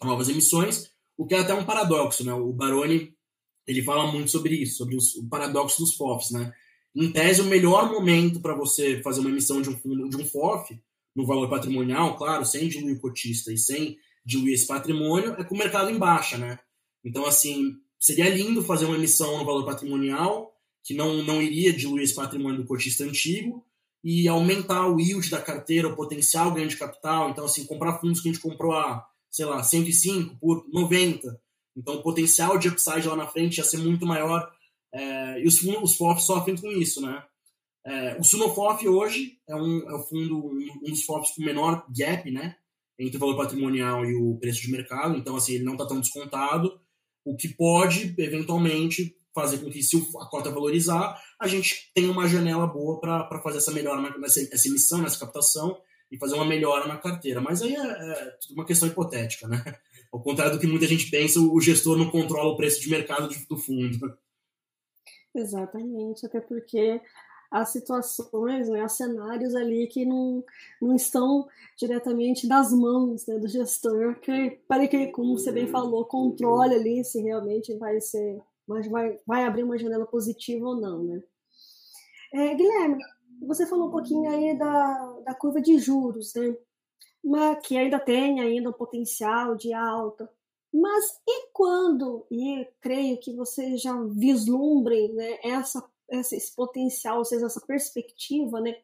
[0.00, 2.24] novas emissões, o que é até um paradoxo.
[2.24, 2.32] Né?
[2.32, 3.12] O Baroni
[3.66, 6.30] ele fala muito sobre isso, sobre os, o paradoxo dos FOFs.
[6.30, 6.52] Né?
[6.94, 10.78] Em tese, o melhor momento para você fazer uma emissão de um, de um FOF,
[11.16, 15.54] no valor patrimonial, claro, sem diluir o cotista e sem diluir esse patrimônio é com
[15.54, 16.58] o mercado em baixa, né?
[17.04, 20.53] Então, assim, seria lindo fazer uma emissão no valor patrimonial
[20.84, 23.64] que não, não iria diluir esse patrimônio do cotista antigo
[24.02, 27.30] e aumentar o yield da carteira, o potencial ganho de capital.
[27.30, 31.40] Então, assim, comprar fundos que a gente comprou a, sei lá, 105 por 90.
[31.76, 34.48] Então, o potencial de upside lá na frente ia ser muito maior.
[34.92, 37.24] É, e os, fundos, os FOFs sofrem com isso, né?
[37.86, 41.84] É, o Sunofof hoje é um, é um fundo, um, um dos FOFs com menor
[41.90, 42.56] gap, né?
[42.98, 46.00] entre o valor patrimonial e o preço de mercado, então assim, ele não está tão
[46.00, 46.80] descontado,
[47.24, 52.28] o que pode, eventualmente, fazer com que, se a cota valorizar, a gente tenha uma
[52.28, 55.76] janela boa para fazer essa melhora nessa essa emissão, nessa captação,
[56.10, 57.40] e fazer uma melhora na carteira.
[57.40, 59.62] Mas aí é, é uma questão hipotética, né?
[60.12, 63.28] Ao contrário do que muita gente pensa, o gestor não controla o preço de mercado
[63.48, 64.16] do fundo.
[65.34, 67.00] Exatamente, até porque
[67.50, 70.44] as situações, né, os cenários ali que não,
[70.82, 71.46] não estão
[71.78, 77.04] diretamente das mãos né, do gestor, que, para que, como você bem falou, controle ali
[77.04, 81.22] se realmente vai ser, mas vai, vai abrir uma janela positiva ou não, né?
[82.32, 82.98] É, Guilherme,
[83.46, 86.56] você falou um pouquinho aí da, da curva de juros, né?
[87.22, 90.28] Mas que ainda tem ainda um potencial de alta.
[90.72, 97.46] Mas e quando, e creio que você já vislumbre né, essa esse potencial, ou seja,
[97.46, 98.76] essa perspectiva, né,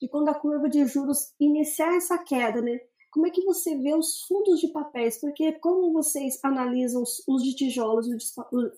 [0.00, 2.80] de quando a curva de juros iniciar essa queda, né,
[3.14, 5.20] como é que você vê os fundos de papéis?
[5.20, 8.08] Porque como vocês analisam os de tijolos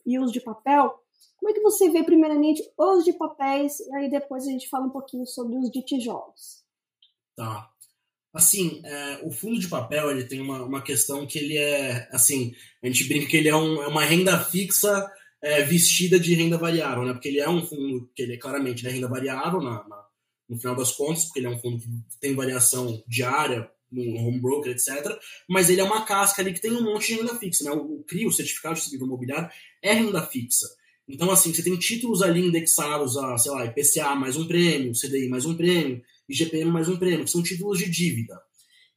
[0.05, 0.95] e os de papel,
[1.39, 4.85] como é que você vê primeiramente os de papéis e aí depois a gente fala
[4.85, 6.63] um pouquinho sobre os de tijolos?
[7.35, 7.71] Tá.
[8.35, 12.55] Assim, é, o fundo de papel ele tem uma, uma questão que ele é, assim,
[12.85, 16.59] a gente brinca que ele é, um, é uma renda fixa é, vestida de renda
[16.59, 17.15] variável, né?
[17.15, 20.07] Porque ele é um fundo que ele é claramente de renda variável na, na,
[20.47, 21.89] no final das contas, porque ele é um fundo que
[22.21, 25.19] tem variação diária no home broker, etc.
[25.49, 27.71] Mas ele é uma casca ali que tem um monte de renda fixa, né?
[27.71, 29.51] O, CRI, o Certificado de Seguro Imobiliário,
[29.83, 30.67] é renda fixa.
[31.09, 35.29] Então, assim, você tem títulos ali indexados a, sei lá, IPCA mais um prêmio, CDI
[35.29, 38.41] mais um prêmio, IGPM mais um prêmio, que são títulos de dívida.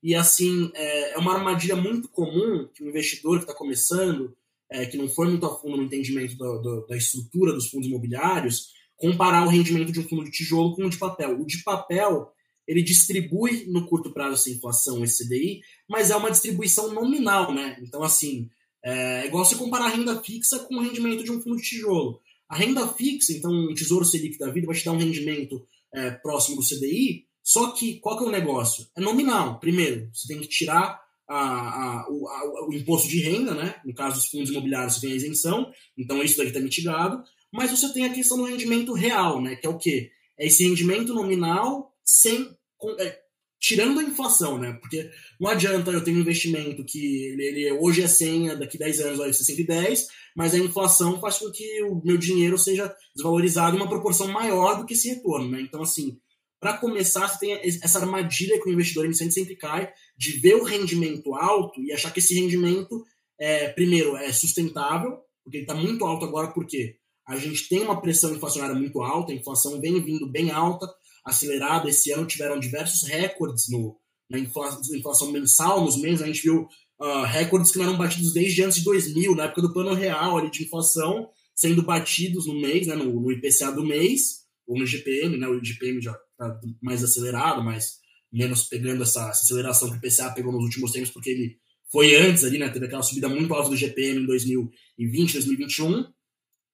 [0.01, 4.35] E, assim, é, é uma armadilha muito comum que o investidor que está começando,
[4.71, 7.87] é, que não foi muito a fundo no entendimento do, do, da estrutura dos fundos
[7.87, 11.39] imobiliários, comparar o rendimento de um fundo de tijolo com o de papel.
[11.39, 12.31] O de papel,
[12.69, 17.75] ele distribui no curto prazo essa inflação, esse CDI, mas é uma distribuição nominal, né?
[17.81, 18.47] Então, assim,
[18.85, 22.21] é igual você comparar a renda fixa com o rendimento de um fundo de tijolo.
[22.47, 26.11] A renda fixa, então, um tesouro Selic da vida vai te dar um rendimento é,
[26.11, 28.85] próximo do CDI, só que qual que é o negócio?
[28.95, 29.59] É nominal.
[29.59, 33.81] Primeiro, você tem que tirar a, a, o, a, o, imposto de renda, né?
[33.83, 37.23] No caso dos fundos imobiliários, você tem a isenção, então isso daqui está mitigado.
[37.51, 39.55] Mas você tem a questão do rendimento real, né?
[39.55, 40.11] Que é o quê?
[40.37, 42.55] É esse rendimento nominal sem
[42.99, 43.19] é,
[43.59, 44.73] tirando a inflação, né?
[44.79, 48.99] Porque não adianta eu ter um investimento que ele, ele hoje é 100, daqui 10
[49.01, 53.75] anos vai ser 110, mas a inflação faz com que o meu dinheiro seja desvalorizado
[53.75, 55.61] em uma proporção maior do que esse retorno, né?
[55.61, 56.17] Então, assim,
[56.59, 60.63] para começar, você tem essa armadilha que o investidor iniciante sempre cai de ver o
[60.63, 63.05] rendimento alto e achar que esse rendimento,
[63.39, 68.01] é, primeiro, é sustentável, porque ele está muito alto agora, porque a gente tem uma
[68.01, 70.87] pressão inflacionária muito alta, a inflação vem vindo bem alta,
[71.29, 71.89] acelerada.
[71.89, 73.97] Esse ano tiveram diversos recordes no,
[74.29, 76.21] na inflação, inflação mensal, nos meses.
[76.21, 76.67] A gente viu
[76.99, 80.37] uh, recordes que não eram batidos desde antes de 2000, na época do plano real
[80.37, 84.83] ali de inflação, sendo batidos no mês, né, no, no IPCA do mês, ou no
[84.83, 87.97] IGPM, né, o IGPM já está mais acelerado, mas
[88.31, 91.57] menos pegando essa, essa, aceleração que o IPCA pegou nos últimos tempos, porque ele
[91.91, 96.05] foi antes ali, né, teve aquela subida muito alta do IGPM em 2020, 2021,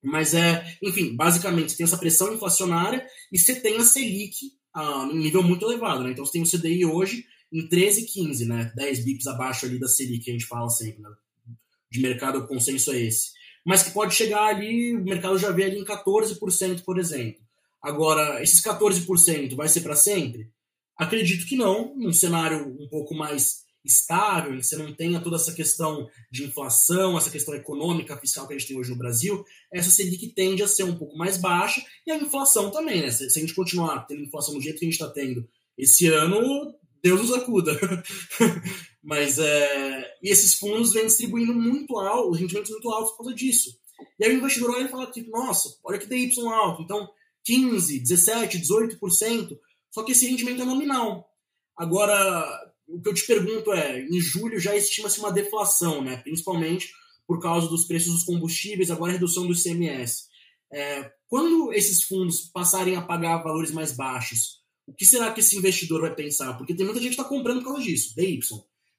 [0.05, 4.37] mas é, enfim, basicamente você tem essa pressão inflacionária e você tem a Selic
[4.73, 6.11] ah, em nível muito elevado, né?
[6.11, 8.71] Então você tem o CDI hoje em 13,15, né?
[8.75, 11.09] 10 bips abaixo ali da Selic que a gente fala sempre, né?
[11.91, 13.31] De mercado, o consenso é esse.
[13.65, 17.41] Mas que pode chegar ali, o mercado já vê ali em 14%, por exemplo.
[17.81, 20.51] Agora, esses 14% vai ser para sempre?
[20.97, 26.09] Acredito que não, num cenário um pouco mais estável, você não tenha toda essa questão
[26.31, 30.27] de inflação, essa questão econômica, fiscal que a gente tem hoje no Brasil, essa Selic
[30.29, 33.11] tende a ser um pouco mais baixa, e a inflação também, né?
[33.11, 36.73] Se, a gente continuar tendo inflação do jeito que a gente está tendo esse ano,
[37.03, 37.79] Deus nos acuda.
[39.03, 43.69] Mas é, e esses fundos vêm distribuindo muito alto, rendimentos muito altos por causa disso.
[44.19, 47.07] E aí o investidor olha e fala, tipo, nossa, olha que DY alto, então
[47.45, 49.57] 15, 17, 18%,
[49.91, 51.29] só que esse rendimento é nominal.
[51.77, 56.17] Agora, o que eu te pergunto é, em julho já estima-se uma deflação, né?
[56.17, 56.91] principalmente
[57.27, 60.25] por causa dos preços dos combustíveis, agora a redução do ICMS.
[60.71, 65.57] É, quando esses fundos passarem a pagar valores mais baixos, o que será que esse
[65.57, 66.53] investidor vai pensar?
[66.57, 68.39] Porque tem muita gente que está comprando por causa disso, DY.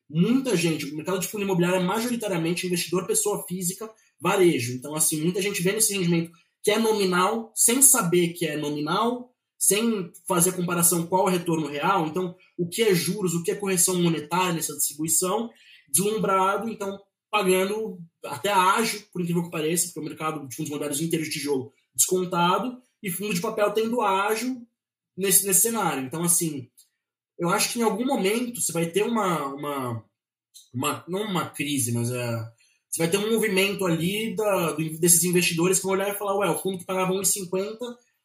[0.09, 3.88] Muita gente, o mercado de fundo imobiliário é majoritariamente investidor pessoa física,
[4.20, 4.72] varejo.
[4.72, 6.31] Então, assim, muita gente vendo esse rendimento
[6.62, 9.33] que é nominal, sem saber que é nominal,
[9.66, 13.50] sem fazer comparação qual é o retorno real, então o que é juros, o que
[13.50, 15.50] é correção monetária nessa distribuição,
[15.88, 16.96] deslumbrado, então
[17.29, 21.33] pagando até ágio, por incrível que pareça, porque o mercado de fundos imobiliários inteiro de
[21.33, 24.64] tijolo descontado e fundo de papel tendo ágio
[25.16, 26.05] nesse, nesse cenário.
[26.05, 26.70] Então, assim,
[27.37, 30.05] eu acho que em algum momento você vai ter uma, uma,
[30.72, 32.38] uma não uma crise, mas é,
[32.88, 36.50] você vai ter um movimento ali da, desses investidores que vão olhar e falar, ué,
[36.50, 37.76] o fundo que pagava 1,50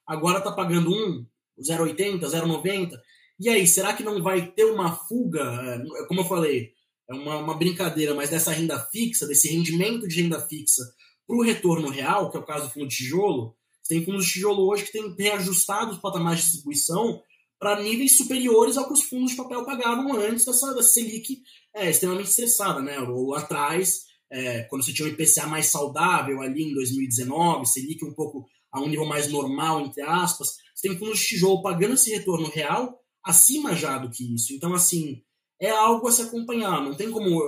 [0.06, 1.26] agora está pagando 1,
[1.62, 3.00] 0,80, 0,90.
[3.40, 5.42] E aí, será que não vai ter uma fuga?
[5.42, 6.72] É, como eu falei,
[7.10, 10.84] é uma, uma brincadeira, mas dessa renda fixa, desse rendimento de renda fixa
[11.28, 13.56] para o retorno real, que é o caso do fundo de tijolo.
[13.88, 17.22] Tem fundos de tijolo hoje que têm reajustado os patamares de distribuição
[17.60, 21.42] para níveis superiores ao que os fundos de papel pagavam antes dessa, dessa Selic
[21.76, 23.00] é, extremamente estressada, né?
[23.02, 28.14] Ou atrás, é, quando você tinha um IPCA mais saudável ali em 2019, Selic um
[28.14, 32.12] pouco a um nível mais normal, entre aspas, você tem fundos de tijolo pagando esse
[32.12, 34.54] retorno real acima já do que isso.
[34.54, 35.22] Então, assim,
[35.60, 36.82] é algo a se acompanhar.
[36.82, 37.42] Não tem como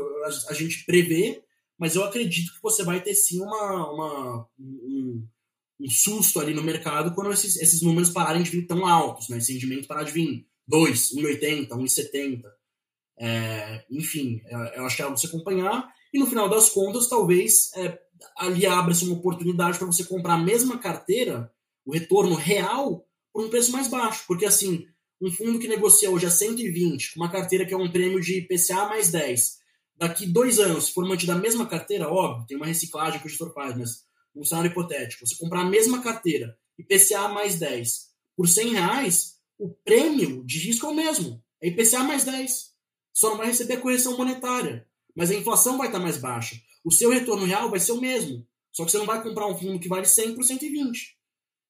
[0.49, 1.43] a, gente prever,
[1.77, 5.27] mas eu acredito que você vai ter sim uma, uma um,
[5.79, 9.37] um susto ali no mercado quando esses, esses números pararem de vir tão altos, né?
[9.37, 12.43] Esse rendimento parar de vir 2, 1,80, 1,70.
[13.19, 15.91] É, enfim, é, eu acho que é algo você acompanhar.
[16.13, 17.99] E no final das contas, talvez é,
[18.37, 21.51] ali abra-se uma oportunidade para você comprar a mesma carteira,
[21.85, 24.23] o retorno real, por um preço mais baixo.
[24.27, 24.85] Porque assim,
[25.19, 28.39] um fundo que negocia hoje a 120, com uma carteira que é um prêmio de
[28.39, 29.57] IPCA mais 10,
[29.95, 33.29] daqui dois anos, se for mantida a mesma carteira, óbvio, tem uma reciclagem que o
[33.29, 34.03] gestor faz, mas
[34.35, 39.69] um cenário hipotético, você comprar a mesma carteira, IPCA mais 10, por 100 reais, o
[39.69, 41.43] prêmio de risco é o mesmo.
[41.61, 42.73] É IPCA mais 10.
[43.13, 44.87] Só não vai receber a correção monetária.
[45.15, 46.55] Mas a inflação vai estar mais baixa.
[46.83, 48.45] O seu retorno real vai ser o mesmo.
[48.71, 51.17] Só que você não vai comprar um fundo que vale 100 por 120.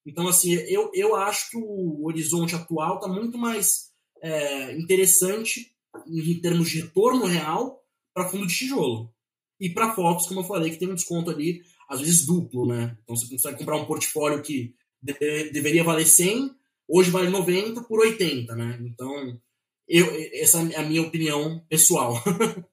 [0.06, 5.74] Então, assim, eu, eu acho que o horizonte atual está muito mais é, interessante
[6.08, 9.14] em termos de retorno real para fundo de tijolo.
[9.60, 12.98] E para FOFs, como eu falei, que tem um desconto ali, às vezes duplo, né?
[13.04, 15.14] Então você consegue comprar um portfólio que de,
[15.52, 16.52] deveria valer 100,
[16.88, 18.80] hoje vale 90 por 80, né?
[18.82, 19.40] Então,
[19.88, 22.22] eu, essa é a minha opinião pessoal.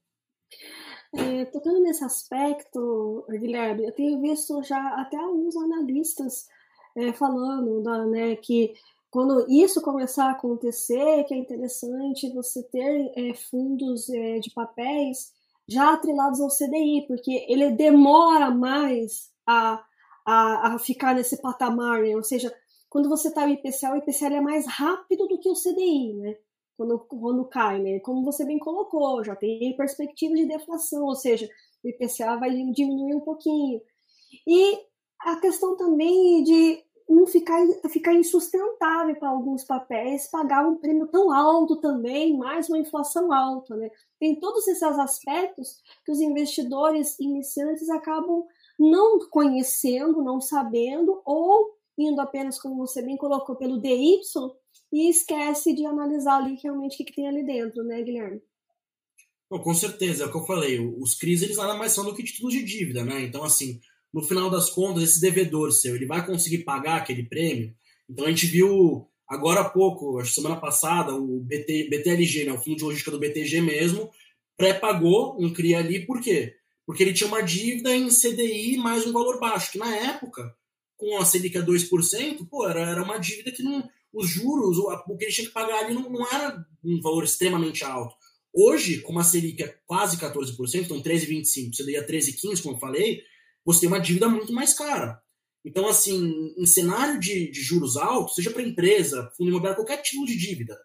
[1.12, 6.46] É, tocando nesse aspecto, Guilherme, eu tenho visto já até alguns analistas
[6.96, 8.74] é, falando da, né, que
[9.10, 15.32] quando isso começar a acontecer, que é interessante você ter é, fundos é, de papéis
[15.68, 19.84] já atrelados ao CDI, porque ele demora mais a,
[20.24, 22.14] a, a ficar nesse patamar, né?
[22.14, 22.54] ou seja,
[22.88, 26.36] quando você está no IPCA, o IPCA é mais rápido do que o CDI, né?
[26.80, 28.00] Quando, quando cai, né?
[28.00, 31.46] Como você bem colocou, já tem perspectiva de deflação, ou seja,
[31.84, 33.82] o IPCA vai diminuir um pouquinho.
[34.46, 34.78] E
[35.20, 41.30] a questão também de não ficar, ficar insustentável para alguns papéis pagar um prêmio tão
[41.30, 43.90] alto também, mais uma inflação alta, né?
[44.18, 48.46] Tem todos esses aspectos que os investidores iniciantes acabam
[48.78, 54.22] não conhecendo, não sabendo, ou indo apenas, como você bem colocou, pelo DY
[54.92, 58.40] e esquece de analisar ali realmente o que, que tem ali dentro, né, Guilherme?
[59.50, 60.78] Bom, com certeza, é o que eu falei.
[60.78, 63.22] Os CRIs, eles nada mais são do que títulos de dívida, né?
[63.22, 63.80] Então, assim,
[64.12, 67.74] no final das contas, esse devedor seu, ele vai conseguir pagar aquele prêmio?
[68.08, 72.52] Então, a gente viu agora há pouco, acho que semana passada, o BT, BTLG, né,
[72.52, 74.10] o fundo de logística do BTG mesmo,
[74.56, 76.54] pré-pagou um CRI ali, por quê?
[76.84, 80.54] Porque ele tinha uma dívida em CDI mais um valor baixo, que na época,
[80.96, 85.16] com a Selic a 2%, pô, era, era uma dívida que não, os juros, o,
[85.16, 88.14] que ele tinha que pagar ali não, não era um valor extremamente alto.
[88.52, 93.22] Hoje, com uma Selic é quase 14%, então 13,25%, CDI a 13,15%, como eu falei,
[93.64, 95.20] você tem uma dívida muito mais cara.
[95.64, 100.24] Então, assim, em cenário de, de juros altos, seja para empresa, fundo imobiliário, qualquer tipo
[100.24, 100.76] de dívida,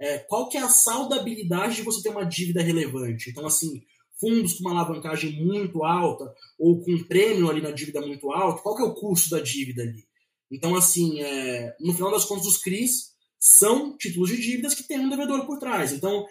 [0.00, 3.30] é, qual que é a saudabilidade de você ter uma dívida relevante?
[3.30, 3.82] Então, assim,
[4.20, 8.62] fundos com uma alavancagem muito alta ou com um prêmio ali na dívida muito alto,
[8.62, 10.04] qual que é o custo da dívida ali?
[10.50, 14.98] Então, assim, é, no final das contas, os CRIs são títulos de dívidas que tem
[14.98, 15.92] um devedor por trás.
[15.92, 16.26] Então,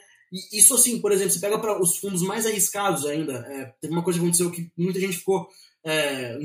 [0.52, 4.04] isso assim, por exemplo, você pega para os fundos mais arriscados ainda, é, teve uma
[4.04, 5.48] coisa que aconteceu que muita gente ficou,
[5.84, 6.38] é,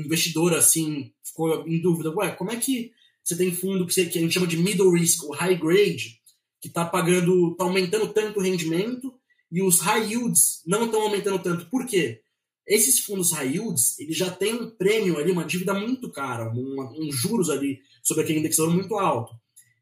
[0.57, 2.91] assim, ficou em dúvida, ué, como é que
[3.23, 6.19] você tem fundo que, você, que a gente chama de middle risk ou high grade,
[6.61, 9.13] que está pagando, está aumentando tanto o rendimento,
[9.51, 11.69] e os high yields não estão aumentando tanto.
[11.69, 12.21] Por quê?
[12.69, 16.75] Esses fundos high yields, eles já têm um prêmio ali, uma dívida muito cara, um,
[17.01, 19.33] um juros ali sobre aquele indexador muito alto.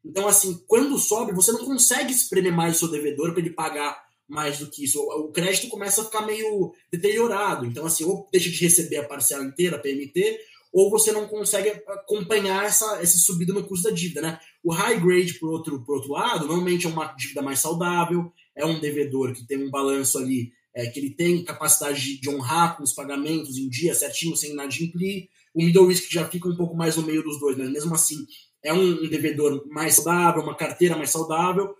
[0.02, 4.08] Então, assim, quando sobe, você não consegue espremer mais o seu devedor para ele pagar
[4.26, 5.00] mais do que isso.
[5.00, 7.66] O crédito começa a ficar meio deteriorado.
[7.66, 10.38] Então, assim, ou deixa de receber a parcela inteira, a PMT,
[10.72, 14.38] ou você não consegue acompanhar essa, essa subida no custo da dívida, né?
[14.62, 18.64] O high grade, por outro, por outro lado, normalmente é uma dívida mais saudável, é
[18.64, 22.76] um devedor que tem um balanço ali, é, que ele tem capacidade de, de, honrar
[22.76, 25.28] com os pagamentos em dia certinho, sem inadimplir.
[25.52, 28.24] O middle risk já fica um pouco mais no meio dos dois, mas mesmo assim
[28.62, 31.74] é um, devedor mais saudável, uma carteira mais saudável,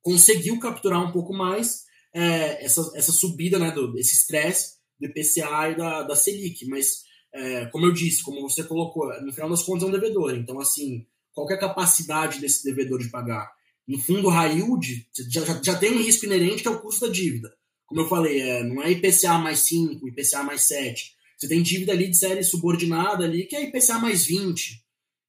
[0.00, 1.82] conseguiu capturar um pouco mais
[2.14, 7.02] é, essa, essa subida, né, do, esse estresse do IPCA e da, da Selic, mas
[7.34, 10.58] é, como eu disse, como você colocou, no final das contas é um devedor, então
[10.60, 13.52] assim, qual é a capacidade desse devedor de pagar?
[13.86, 17.06] No fundo high yield, já, já, já, tem um risco inerente que é o custo
[17.06, 17.52] da dívida.
[17.86, 21.14] Como eu falei, é, não é IPCA mais 5, IPCA mais 7.
[21.36, 24.82] Você tem dívida ali de série subordinada ali, que é IPCA mais 20.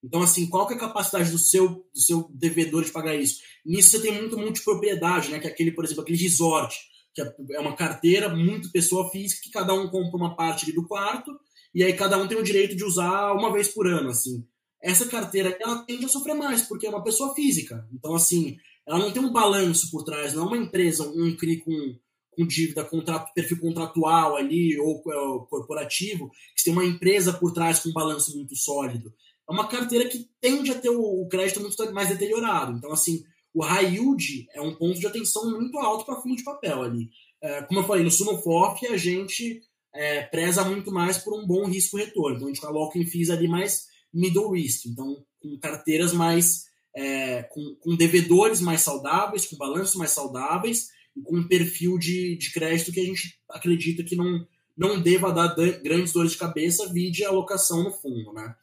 [0.04, 3.40] Então, assim, qual que é a capacidade do seu, do seu devedor de pagar isso?
[3.66, 5.40] Nisso você tem muito multipropriedade, né?
[5.40, 6.78] Que é aquele, por exemplo, aquele resort,
[7.14, 10.74] que é, é uma carteira, muito pessoa física, que cada um compra uma parte ali
[10.74, 11.32] do quarto,
[11.74, 14.46] e aí cada um tem o direito de usar uma vez por ano, assim.
[14.82, 17.88] Essa carteira, ela tende a sofrer mais, porque é uma pessoa física.
[17.92, 18.58] Então, assim,
[18.88, 22.00] ela não tem um balanço por trás, não é uma empresa, um CRI com,
[22.36, 27.80] com dívida, contrato, perfil contratual ali, ou é, corporativo, que tem uma empresa por trás
[27.80, 29.14] com um balanço muito sólido
[29.48, 32.78] é uma carteira que tende a ter o crédito muito mais deteriorado.
[32.78, 33.24] Então, assim,
[33.54, 37.10] o high yield é um ponto de atenção muito alto para fundo de papel ali.
[37.42, 39.62] É, como eu falei, no Sunofork a gente
[39.94, 42.36] é, preza muito mais por um bom risco-retorno.
[42.36, 44.86] Então, a gente coloca em FIIs ali mais middle risk.
[44.88, 46.66] Então, com carteiras mais...
[46.98, 50.88] É, com, com devedores mais saudáveis, com balanços mais saudáveis
[51.24, 54.46] com um perfil de, de crédito que a gente acredita que não,
[54.78, 58.56] não deva dar grandes dores de cabeça, vide a alocação no fundo, né?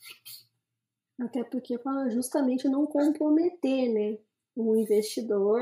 [1.20, 4.18] Até porque para justamente não comprometer, né,
[4.56, 5.60] o investidor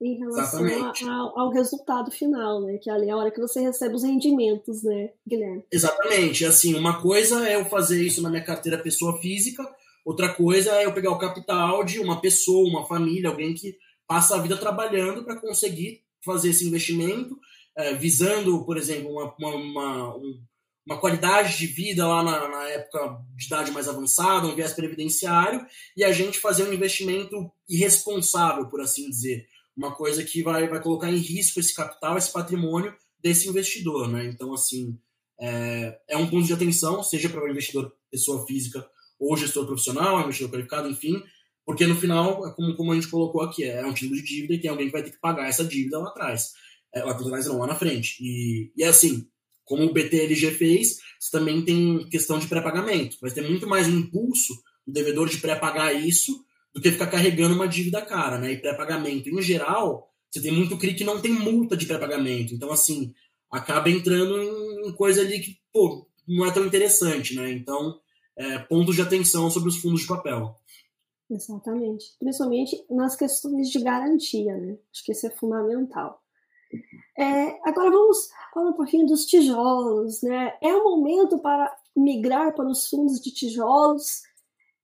[0.00, 2.78] em relação a, ao resultado final, né?
[2.78, 5.64] Que ali é a hora que você recebe os rendimentos, né, Guilherme?
[5.70, 6.44] Exatamente.
[6.44, 9.64] Assim, uma coisa é eu fazer isso na minha carteira pessoa física,
[10.04, 14.36] outra coisa é eu pegar o capital de uma pessoa, uma família, alguém que passa
[14.36, 17.38] a vida trabalhando para conseguir fazer esse investimento
[17.76, 20.16] é, visando, por exemplo, uma, uma,
[20.86, 25.66] uma, qualidade de vida lá na, na, época de idade mais avançada, um viés previdenciário,
[25.96, 29.46] e a gente fazer um investimento irresponsável, por assim dizer.
[29.76, 34.08] Uma coisa que vai, vai colocar em risco esse capital, esse patrimônio desse investidor.
[34.08, 34.26] Né?
[34.26, 34.96] Então, assim,
[35.40, 38.86] é, é um ponto de atenção, seja para o investidor pessoa física
[39.18, 41.20] ou gestor profissional, investidor qualificado, enfim,
[41.64, 44.54] porque no final, é como, como a gente colocou aqui, é um título de dívida
[44.54, 46.52] e tem alguém que vai ter que pagar essa dívida lá atrás
[46.94, 48.16] é, lá atrás não, lá na frente.
[48.20, 49.26] E, e assim,
[49.64, 53.16] como o BTLG fez, você também tem questão de pré-pagamento.
[53.20, 54.54] Vai ter muito mais impulso
[54.86, 58.52] do devedor de pré-pagar isso do que ficar carregando uma dívida cara, né?
[58.52, 62.54] E pré-pagamento, em geral, você tem muito CRI que não tem multa de pré-pagamento.
[62.54, 63.12] Então, assim,
[63.50, 67.50] acaba entrando em, coisa ali que, pô, não é tão interessante, né?
[67.52, 67.98] Então,
[68.36, 70.56] é, pontos de atenção sobre os fundos de papel.
[71.30, 72.14] Exatamente.
[72.18, 74.78] Principalmente nas questões de garantia, né?
[74.92, 76.22] Acho que isso é fundamental.
[77.16, 80.22] É, agora vamos falar um pouquinho dos tijolos.
[80.22, 80.56] Né?
[80.60, 84.22] É o momento para migrar para os fundos de tijolos.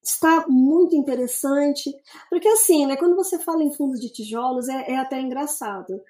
[0.03, 1.95] Está muito interessante,
[2.31, 6.01] porque assim, né, quando você fala em fundos de tijolos é, é até engraçado,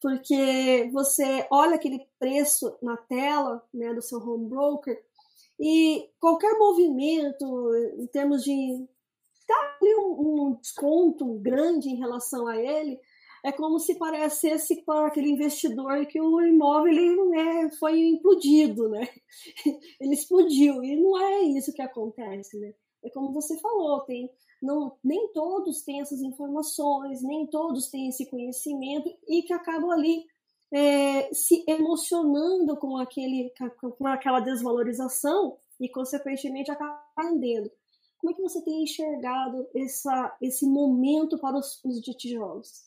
[0.00, 4.98] porque você olha aquele preço na tela né, do seu home broker
[5.60, 8.88] e qualquer movimento em termos de
[9.46, 12.98] tá ali um, um desconto grande em relação a ele,
[13.44, 19.06] é como se parecesse para aquele investidor que o imóvel ele, né, foi implodido, né?
[20.00, 22.72] Ele explodiu e não é isso que acontece, né?
[23.04, 24.30] É como você falou, tem
[24.62, 30.24] não nem todos têm essas informações, nem todos têm esse conhecimento e que acabam ali
[30.72, 37.70] é, se emocionando com aquele com aquela desvalorização e consequentemente acabam vendendo.
[38.24, 42.84] Como é que você tem enxergado essa, esse momento para os, os de tijolos?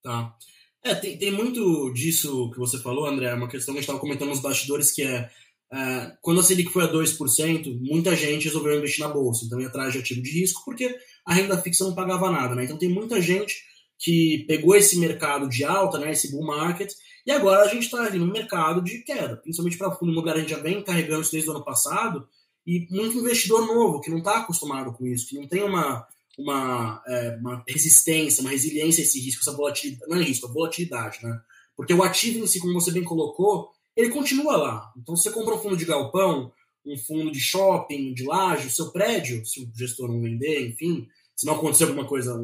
[0.00, 0.36] Tá.
[0.84, 3.88] É, tem, tem muito disso que você falou, André, é uma questão que a gente
[3.88, 5.28] estava comentando nos bastidores, que é,
[5.72, 9.66] é, quando a Selic foi a 2%, muita gente resolveu investir na bolsa, então ia
[9.66, 10.96] atrás de ativo de risco, porque
[11.26, 12.62] a renda fixa não pagava nada, né?
[12.62, 13.64] Então tem muita gente
[13.98, 16.92] que pegou esse mercado de alta, né, esse bull market,
[17.26, 20.46] e agora a gente está ali no mercado de queda, principalmente para fundo imobiliário, a
[20.46, 22.28] gente já vem carregando isso desde o ano passado,
[22.66, 26.06] e muito investidor novo que não está acostumado com isso, que não tem uma,
[26.38, 30.52] uma, é, uma resistência, uma resiliência a esse risco, essa volatilidade, não é risco, é
[30.52, 31.40] volatilidade, né?
[31.76, 34.92] Porque o ativo em si, como você bem colocou, ele continua lá.
[34.96, 36.52] Então, se você compra um fundo de galpão,
[36.84, 41.08] um fundo de shopping, de laje, o seu prédio, se o gestor não vender, enfim,
[41.34, 42.34] se não acontecer alguma coisa,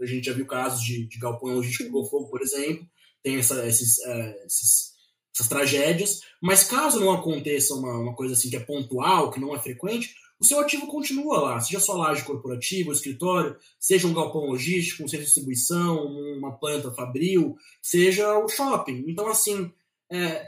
[0.00, 2.86] a gente já viu casos de, de galpão que pegou fogo, por exemplo,
[3.22, 4.92] tem essa, esses, é, esses,
[5.38, 9.54] essas tragédias, mas caso não aconteça uma, uma coisa assim que é pontual, que não
[9.54, 14.14] é frequente, o seu ativo continua lá, seja sua laje corporativa, um escritório, seja um
[14.14, 19.04] galpão logístico, um centro de distribuição, uma planta fabril, seja o shopping.
[19.08, 19.72] Então, assim,
[20.10, 20.46] é,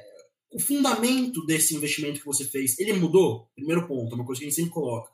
[0.53, 3.49] o fundamento desse investimento que você fez, ele mudou?
[3.55, 5.11] Primeiro ponto, é uma coisa que a gente sempre coloca.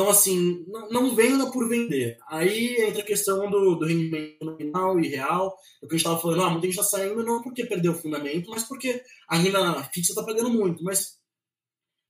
[0.00, 2.16] Então, assim, não, não venda por vender.
[2.26, 5.54] Aí entra a questão do, do rendimento nominal e real.
[5.82, 7.94] O que a gente estava falando, ah, muita gente está saindo não porque perdeu o
[7.94, 10.82] fundamento, mas porque a renda fixa está pagando muito.
[10.82, 11.18] Mas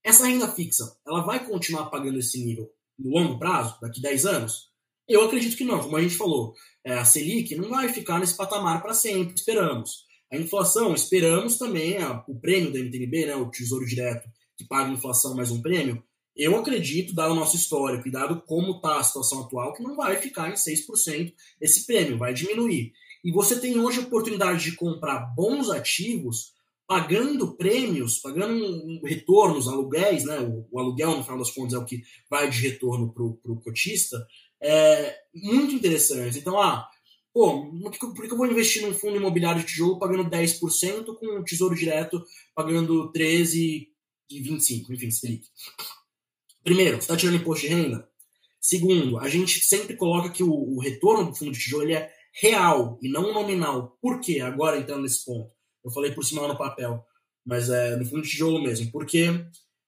[0.05, 4.71] essa renda fixa, ela vai continuar pagando esse nível no longo prazo, daqui 10 anos?
[5.09, 5.81] Eu acredito que não.
[5.81, 6.55] Como a gente falou,
[6.87, 10.05] é, a Selic não vai ficar nesse patamar para sempre, esperamos.
[10.33, 14.93] A inflação, esperamos também, a, o prêmio da NTNB, né, o Tesouro Direto, que paga
[14.93, 16.01] inflação mais um prêmio,
[16.41, 19.95] eu acredito, dado o nosso histórico e dado como está a situação atual, que não
[19.95, 22.93] vai ficar em 6% esse prêmio, vai diminuir.
[23.23, 26.55] E você tem hoje a oportunidade de comprar bons ativos
[26.87, 30.41] pagando prêmios, pagando retornos, aluguéis, né?
[30.41, 33.61] O, o, aluguel, no final das contas, é o que vai de retorno para o
[33.61, 34.27] cotista,
[34.61, 36.39] é muito interessante.
[36.39, 36.89] Então, ah,
[37.33, 41.45] pô, por que, eu vou investir num fundo imobiliário de tijolo pagando 10% com o
[41.45, 42.25] tesouro direto
[42.55, 43.89] pagando 13
[44.31, 45.49] e 25, enfim, explique.
[46.63, 48.09] Primeiro, você está tirando imposto de renda?
[48.61, 52.99] Segundo, a gente sempre coloca que o, o retorno do fundo de tijolo é real
[53.01, 53.97] e não nominal.
[54.01, 54.41] Por quê?
[54.41, 55.51] Agora entrando nesse ponto.
[55.85, 57.05] Eu falei por cima lá no papel,
[57.45, 58.91] mas é no fundo de tijolo mesmo.
[58.93, 59.29] Porque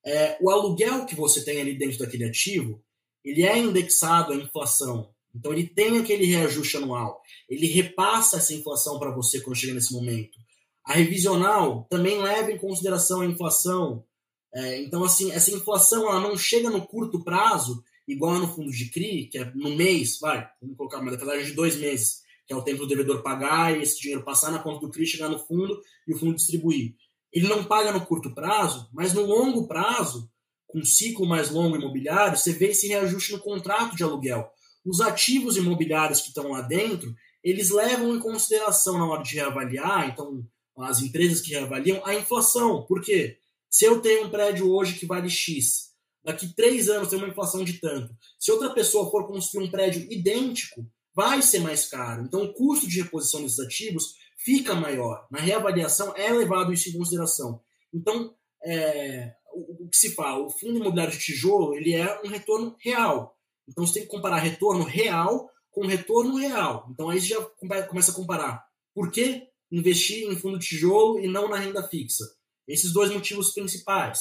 [0.05, 2.83] é, o aluguel que você tem ali dentro daquele ativo,
[3.25, 5.13] ele é indexado à inflação.
[5.35, 7.21] Então ele tem aquele reajuste anual.
[7.49, 10.39] Ele repassa essa inflação para você quando chega nesse momento.
[10.85, 14.05] A revisional também leva em consideração a inflação.
[14.55, 18.91] É, então, assim, essa inflação ela não chega no curto prazo, igual no fundo de
[18.91, 22.57] CRI, que é no mês, vai, vamos colocar uma declaração de dois meses, que é
[22.57, 25.39] o tempo do devedor pagar e esse dinheiro passar na conta do CRI, chegar no
[25.39, 26.95] fundo e o fundo distribuir.
[27.33, 30.31] Ele não paga no curto prazo, mas no longo prazo,
[30.67, 34.51] com um ciclo mais longo imobiliário, você vê esse reajuste no contrato de aluguel.
[34.85, 40.09] Os ativos imobiliários que estão lá dentro, eles levam em consideração na hora de reavaliar,
[40.09, 40.45] então
[40.79, 42.85] as empresas que reavaliam, a inflação.
[42.87, 43.39] Por quê?
[43.73, 47.65] Se eu tenho um prédio hoje que vale X, daqui três anos tem uma inflação
[47.65, 48.15] de tanto.
[48.39, 52.23] Se outra pessoa for construir um prédio idêntico, vai ser mais caro.
[52.23, 55.27] Então o custo de reposição desses ativos fica maior.
[55.31, 57.63] Na reavaliação é levado isso em consideração.
[57.95, 62.29] Então, é, o, o, que se fala, o fundo imobiliário de tijolo, ele é um
[62.29, 63.39] retorno real.
[63.67, 66.89] Então você tem que comparar retorno real com retorno real.
[66.91, 67.43] Então aí você já
[67.87, 68.63] começa a comparar.
[68.95, 72.25] Por que investir em fundo de tijolo e não na renda fixa?
[72.73, 74.19] Esses dois motivos principais.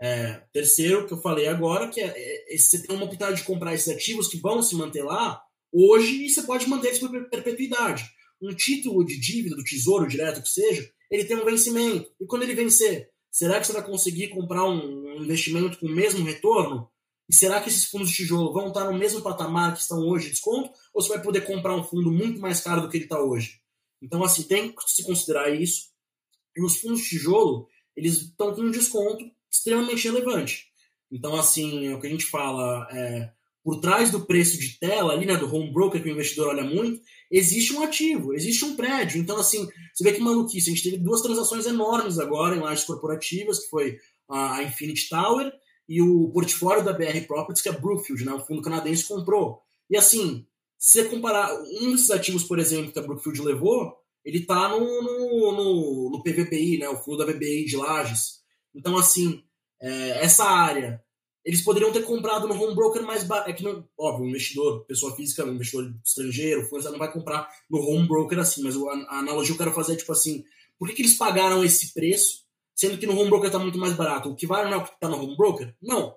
[0.00, 3.74] É, terceiro, que eu falei agora, que é, é, você tem uma oportunidade de comprar
[3.74, 5.42] esses ativos que vão se manter lá
[5.72, 10.42] hoje e você pode manter eles por perpetuidade um título de dívida do tesouro direto
[10.42, 12.10] que seja, ele tem um vencimento.
[12.20, 16.24] E quando ele vencer, será que você vai conseguir comprar um investimento com o mesmo
[16.24, 16.88] retorno?
[17.28, 20.26] E será que esses fundos de tijolo vão estar no mesmo patamar que estão hoje
[20.26, 20.70] de desconto?
[20.92, 23.60] Ou você vai poder comprar um fundo muito mais caro do que ele está hoje?
[24.02, 25.90] Então, assim, tem que se considerar isso.
[26.56, 30.66] E os fundos de tijolo, eles estão com um desconto extremamente relevante.
[31.10, 33.30] Então, assim, é o que a gente fala, é,
[33.64, 36.64] por trás do preço de tela ali, né, do home broker que o investidor olha
[36.64, 39.20] muito, existe um ativo, existe um prédio.
[39.20, 40.70] Então, assim, você vê que maluquice.
[40.70, 45.52] A gente teve duas transações enormes agora em lajes corporativas, que foi a Infinity Tower
[45.88, 49.60] e o portfólio da BR Properties, que é Brookfield, né, o fundo canadense comprou.
[49.90, 50.46] E assim,
[50.78, 55.52] se comparar um desses ativos, por exemplo, que a Brookfield levou, ele está no, no,
[55.52, 58.40] no, no, PVBI, né, o fundo da VBI de Lages.
[58.74, 59.42] Então, assim,
[59.80, 61.02] é, essa área
[61.44, 63.50] eles poderiam ter comprado no home broker mais barato.
[63.50, 67.48] É que, não, óbvio, um investidor, pessoa física, um investidor estrangeiro, força, não vai comprar
[67.68, 70.44] no home broker assim, mas a analogia que eu quero fazer é tipo assim:
[70.78, 72.44] por que, que eles pagaram esse preço,
[72.74, 74.30] sendo que no home broker está muito mais barato?
[74.30, 75.74] O que vale não é o que está no home broker?
[75.80, 76.14] Não.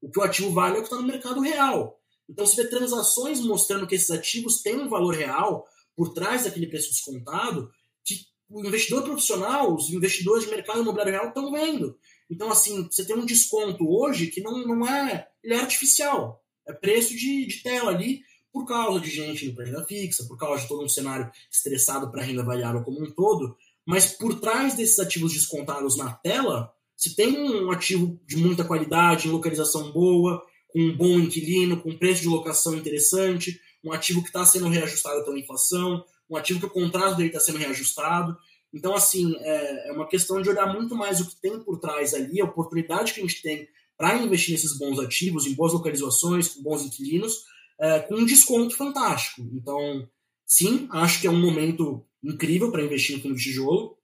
[0.00, 1.98] O que o ativo vale é o que está no mercado real.
[2.28, 5.66] Então, se vê transações mostrando que esses ativos têm um valor real
[5.96, 7.70] por trás daquele preço descontado,
[8.04, 11.98] que o investidor profissional, os investidores de mercado imobiliário real estão vendo.
[12.30, 15.28] Então, assim, você tem um desconto hoje que não, não é.
[15.42, 16.42] Ele é artificial.
[16.66, 18.22] É preço de, de tela ali,
[18.52, 22.10] por causa de gente indo para renda fixa, por causa de todo um cenário estressado
[22.10, 23.56] para renda variável como um todo.
[23.86, 29.26] Mas por trás desses ativos descontados na tela, você tem um ativo de muita qualidade,
[29.26, 34.28] em localização boa, com um bom inquilino, com preço de locação interessante, um ativo que
[34.28, 38.36] está sendo reajustado pela inflação, um ativo que o contrato dele está sendo reajustado.
[38.72, 42.14] Então, assim, é, é uma questão de olhar muito mais o que tem por trás
[42.14, 46.48] ali, a oportunidade que a gente tem para investir nesses bons ativos, em boas localizações,
[46.48, 47.44] com bons inquilinos,
[47.80, 49.48] é, com um desconto fantástico.
[49.52, 50.08] Então,
[50.46, 53.96] sim, acho que é um momento incrível para investir em fundo de tijolo.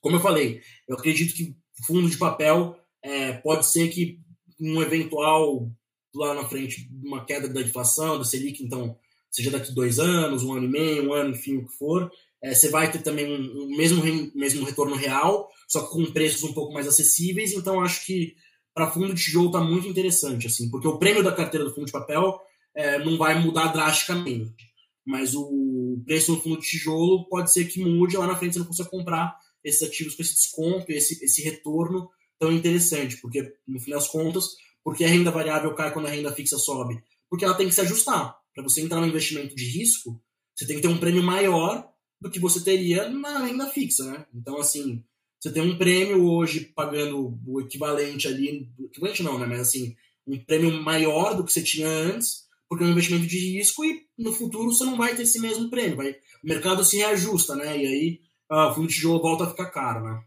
[0.00, 1.56] Como eu falei, eu acredito que
[1.86, 4.20] fundo de papel é, pode ser que
[4.60, 5.70] um eventual
[6.14, 8.98] lá na frente uma queda da inflação, da Selic, então
[9.30, 12.10] seja daqui dois anos, um ano e meio, um ano, enfim, o que for,
[12.42, 14.02] é, você vai ter também um, um mesmo,
[14.34, 17.52] mesmo retorno real, só que com preços um pouco mais acessíveis.
[17.52, 18.34] Então, acho que
[18.74, 21.86] para fundo de tijolo está muito interessante, assim, porque o prêmio da carteira do fundo
[21.86, 22.40] de papel
[22.74, 24.68] é, não vai mudar drasticamente.
[25.04, 28.58] Mas o preço do fundo de tijolo pode ser que mude lá na frente você
[28.60, 32.08] não consiga comprar esses ativos com esse desconto, esse, esse retorno
[32.38, 34.50] tão interessante, porque no fim das contas,
[34.84, 37.02] porque a renda variável cai quando a renda fixa sobe?
[37.28, 38.36] Porque ela tem que se ajustar.
[38.58, 40.20] Para você entrar no investimento de risco,
[40.52, 44.26] você tem que ter um prêmio maior do que você teria na renda fixa, né?
[44.34, 45.04] Então, assim,
[45.38, 49.46] você tem um prêmio hoje pagando o equivalente ali, equivalente não, né?
[49.46, 49.94] Mas assim,
[50.26, 54.04] um prêmio maior do que você tinha antes, porque é um investimento de risco e
[54.18, 55.96] no futuro você não vai ter esse mesmo prêmio.
[55.96, 57.80] Vai, o mercado se reajusta, né?
[57.80, 60.24] E aí o fundo de tijolo volta a ficar caro, né?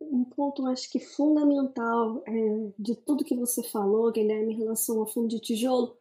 [0.00, 5.08] Um ponto, acho que fundamental é, de tudo que você falou, Guilherme, em relação ao
[5.08, 6.00] fundo de tijolo,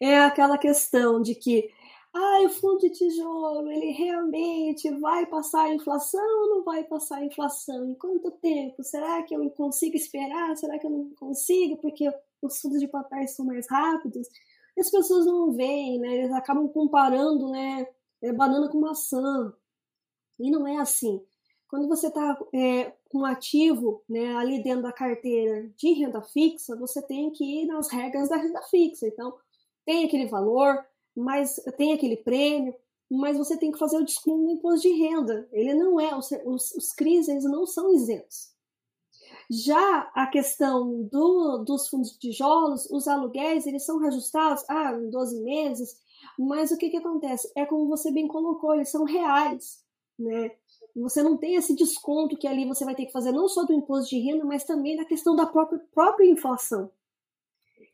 [0.00, 1.70] é aquela questão de que
[2.14, 7.18] ah, o fundo de tijolo, ele realmente vai passar a inflação ou não vai passar
[7.18, 7.90] a inflação?
[7.90, 8.82] Em quanto tempo?
[8.82, 10.56] Será que eu consigo esperar?
[10.56, 11.76] Será que eu não consigo?
[11.76, 12.10] Porque
[12.42, 14.28] os fundos de papéis são mais rápidos,
[14.78, 16.18] as pessoas não veem, né?
[16.18, 17.86] Eles acabam comparando, né?
[18.22, 19.52] É, banana com maçã.
[20.38, 21.20] E não é assim.
[21.68, 26.76] Quando você está é, com um ativo né, ali dentro da carteira de renda fixa,
[26.76, 29.06] você tem que ir nas regras da renda fixa.
[29.06, 29.36] Então,
[29.88, 30.84] tem aquele valor,
[31.16, 32.74] mas tem aquele prêmio,
[33.10, 35.48] mas você tem que fazer o desconto do imposto de renda.
[35.50, 38.50] Ele não é, os, os, os CRIs eles não são isentos.
[39.50, 45.08] Já a questão do, dos fundos de tijolos, os aluguéis, eles são reajustados ah, em
[45.08, 45.96] 12 meses,
[46.38, 47.50] mas o que, que acontece?
[47.56, 49.82] É como você bem colocou, eles são reais,
[50.18, 50.50] né?
[50.96, 53.72] Você não tem esse desconto que ali você vai ter que fazer não só do
[53.72, 56.90] imposto de renda, mas também da questão da própria, própria inflação.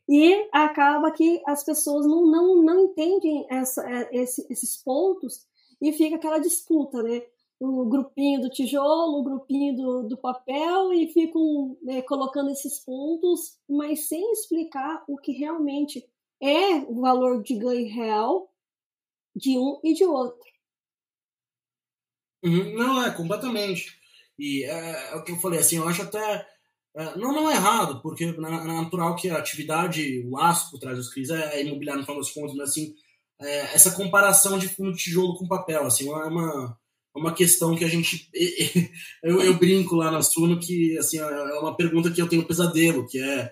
[0.07, 5.45] E acaba que as pessoas não, não, não entendem essa, é, esse, esses pontos
[5.81, 7.23] e fica aquela disputa, né?
[7.59, 13.57] O grupinho do tijolo, o grupinho do, do papel e ficam né, colocando esses pontos,
[13.67, 16.05] mas sem explicar o que realmente
[16.41, 18.53] é o valor de ganho real
[19.35, 20.45] de um e de outro.
[22.43, 23.97] Uhum, não, é, completamente.
[24.37, 26.47] E é, é, o que eu falei, assim, eu acho até
[27.17, 31.09] não, não é errado, porque é natural que a atividade, o laço por trás dos
[31.09, 32.95] CRIs é, é imobiliário no final das contas, mas assim,
[33.41, 36.77] é, essa comparação de fundo de tijolo com papel, assim, é uma,
[37.13, 38.29] uma questão que a gente.
[39.23, 43.07] Eu, eu brinco lá na Suno que assim, é uma pergunta que eu tenho pesadelo,
[43.07, 43.51] que é.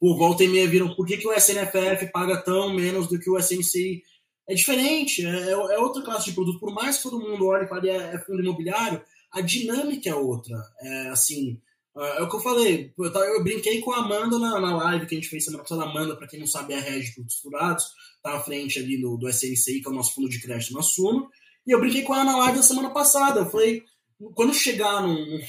[0.00, 3.30] Pô, volta e meia viram por que, que o SNFF paga tão menos do que
[3.30, 4.02] o SNCI?
[4.48, 6.58] É diferente, é, é outra classe de produto.
[6.58, 9.00] Por mais que todo mundo olhe e fale é, é fundo imobiliário,
[9.32, 10.56] a dinâmica é outra.
[10.80, 11.60] É, assim,
[11.94, 15.14] é o que eu falei, eu, eu, brinquei com a Amanda na, na live que
[15.14, 15.84] a gente fez semana passada.
[15.84, 17.84] Amanda, para quem não sabe, é a de produtos futurados,
[18.22, 20.82] tá à frente ali do, do SNCI, que é o nosso fundo de crédito na
[20.82, 21.28] Suno.
[21.66, 23.40] E eu brinquei com ela na live da semana passada.
[23.40, 23.82] Eu falei,
[24.34, 25.40] quando chegar num,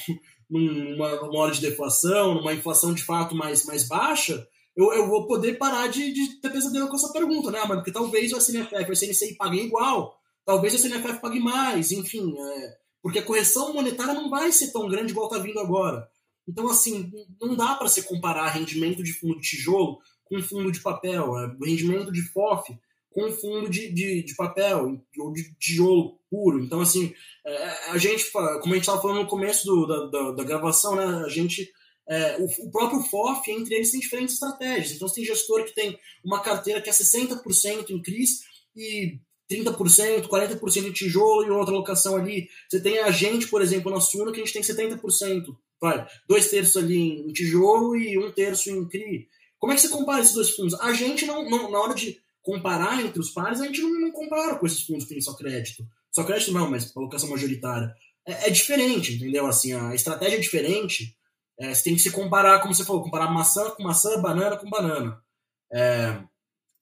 [0.49, 5.27] numa, numa hora de deflação, numa inflação de fato mais, mais baixa, eu, eu vou
[5.27, 7.77] poder parar de, de ter pesadelo com essa pergunta, né, Amanda?
[7.77, 12.33] Porque talvez o SNFF o SNCI paguem igual, talvez o SNFF pague mais, enfim.
[12.37, 16.09] É, porque a correção monetária não vai ser tão grande igual está vindo agora.
[16.47, 20.79] Então, assim, não dá para se comparar rendimento de fundo de tijolo com fundo de
[20.79, 22.77] papel, é, rendimento de FOF
[23.11, 26.63] com fundo de, de, de, papel ou de tijolo puro.
[26.63, 27.13] Então, assim,
[27.45, 30.95] é, a gente, como a gente estava falando no começo do, da, da, da, gravação,
[30.95, 31.71] né, a gente,
[32.09, 34.93] é, o, o, próprio FOF, entre eles, tem diferentes estratégias.
[34.93, 38.39] Então, você tem gestor que tem uma carteira que é 60% em CRIs
[38.75, 39.19] e
[39.51, 42.47] 30%, 40% em tijolo e outra alocação ali.
[42.67, 46.49] Você tem a gente, por exemplo, na Suno, que a gente tem 70% vai, dois
[46.49, 49.27] terços ali em tijolo e um terço em CRI.
[49.59, 50.73] Como é que você compara esses dois fundos?
[50.79, 54.11] A gente não, não na hora de comparar entre os pares, a gente não, não
[54.11, 55.85] compara com esses fundos que têm só crédito.
[56.09, 57.93] Só crédito não, mas alocação majoritária.
[58.25, 59.45] É, é, diferente, entendeu?
[59.45, 61.17] Assim, a estratégia é diferente.
[61.59, 64.69] É, você tem que se comparar, como você falou, comparar maçã com maçã, banana com
[64.69, 65.21] banana.
[65.73, 66.17] É,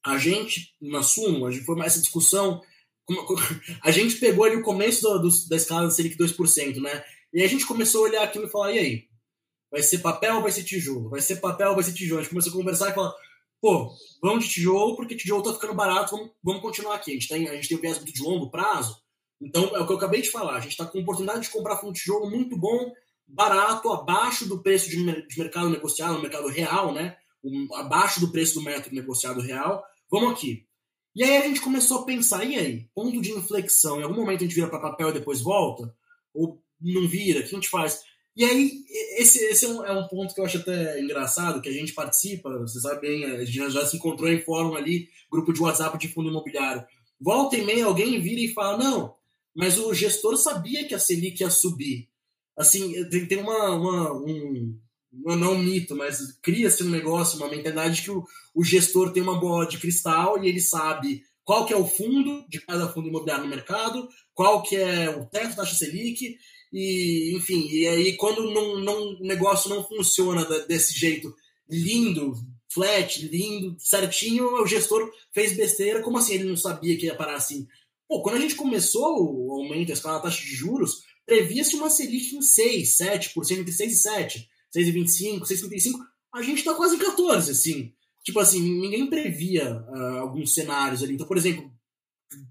[0.06, 2.62] a gente, na Sumo, a gente foi mais essa discussão.
[3.84, 7.04] A gente pegou ali o começo do, do, da escala da Selic 2%, né?
[7.34, 9.04] E a gente começou a olhar aquilo e falar, e aí?
[9.72, 11.10] Vai ser papel ou vai ser tijolo?
[11.10, 12.20] Vai ser papel ou vai ser tijolo?
[12.20, 13.14] A gente começou a conversar e falar,
[13.62, 13.90] pô,
[14.22, 17.12] vamos de tijolo porque tijolo tá ficando barato, vamos, vamos continuar aqui.
[17.12, 18.98] A gente, tem, a gente tem um viés muito de longo prazo,
[19.42, 20.58] então é o que eu acabei de falar.
[20.58, 22.92] A gente está com oportunidade de comprar um tijolo muito bom,
[23.26, 27.16] barato, abaixo do preço de, de mercado negociado, no mercado real, né?
[27.44, 29.84] Um, abaixo do preço do metro negociado real.
[30.12, 30.68] Vamos aqui.
[31.16, 32.90] E aí a gente começou a pensar, e aí?
[32.94, 35.94] Ponto de inflexão, em algum momento a gente vira para papel e depois volta?
[36.34, 37.42] Ou não vira?
[37.42, 38.02] Que a gente faz?
[38.36, 38.72] E aí,
[39.18, 41.94] esse, esse é, um, é um ponto que eu acho até engraçado, que a gente
[41.94, 45.98] participa, você sabe bem, a gente já se encontrou em fórum ali, grupo de WhatsApp
[45.98, 46.86] de fundo imobiliário.
[47.20, 49.16] Volta e meia, alguém vira e fala, não,
[49.56, 52.10] mas o gestor sabia que a Selic ia subir.
[52.58, 54.80] Assim, tem, tem uma, uma um,
[55.12, 58.24] não um mito, mas cria-se um negócio, uma mentalidade que o,
[58.56, 62.46] o gestor tem uma bola de cristal e ele sabe qual que é o fundo
[62.48, 66.38] de cada fundo imobiliário no mercado, qual que é o teto da taxa Selic,
[66.72, 71.34] e enfim, e aí quando não, não, o negócio não funciona desse jeito
[71.70, 72.34] lindo,
[72.70, 77.36] flat, lindo, certinho, o gestor fez besteira, como assim ele não sabia que ia parar
[77.36, 77.68] assim?
[78.08, 81.90] Pô, quando a gente começou o aumento, a escala da taxa de juros, previa-se uma
[81.90, 86.00] Selic em 6, 7%, entre 6 e 7, 6,25, 6,35,
[86.34, 87.94] a gente tá quase em 14, assim.
[88.24, 91.14] Tipo assim, ninguém previa uh, alguns cenários ali.
[91.14, 91.72] Então, por exemplo,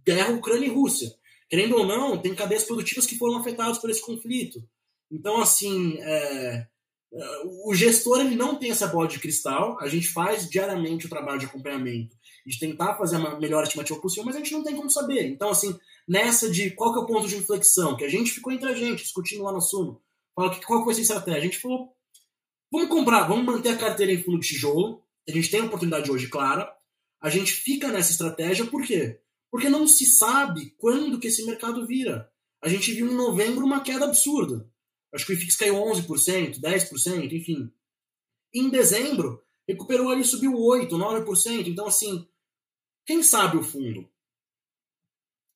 [0.05, 1.15] guerra Ucrânia e Rússia
[1.51, 4.63] querendo ou não, tem cadeias produtivas que foram afetadas por esse conflito.
[5.11, 6.67] Então, assim, é,
[7.13, 11.09] é, o gestor ele não tem essa bola de cristal, a gente faz diariamente o
[11.09, 14.77] trabalho de acompanhamento, de tentar fazer a melhor estimativa possível, mas a gente não tem
[14.77, 15.27] como saber.
[15.27, 15.77] Então, assim,
[16.07, 18.75] nessa de qual que é o ponto de inflexão, que a gente ficou entre a
[18.75, 20.01] gente, discutindo lá no Suno,
[20.35, 21.41] qual que vai ser a estratégia?
[21.41, 21.93] A gente falou,
[22.71, 26.11] vamos comprar, vamos manter a carteira em fundo de tijolo, a gente tem a oportunidade
[26.11, 26.73] hoje clara,
[27.21, 29.21] a gente fica nessa estratégia por quê?
[29.51, 32.31] Porque não se sabe quando que esse mercado vira.
[32.63, 34.71] A gente viu em novembro uma queda absurda.
[35.13, 37.73] Acho que o IFIX caiu 11%, 10%, enfim.
[38.55, 41.67] Em dezembro, recuperou ali, subiu 8%, 9%.
[41.67, 42.29] Então, assim,
[43.07, 44.09] quem sabe o fundo?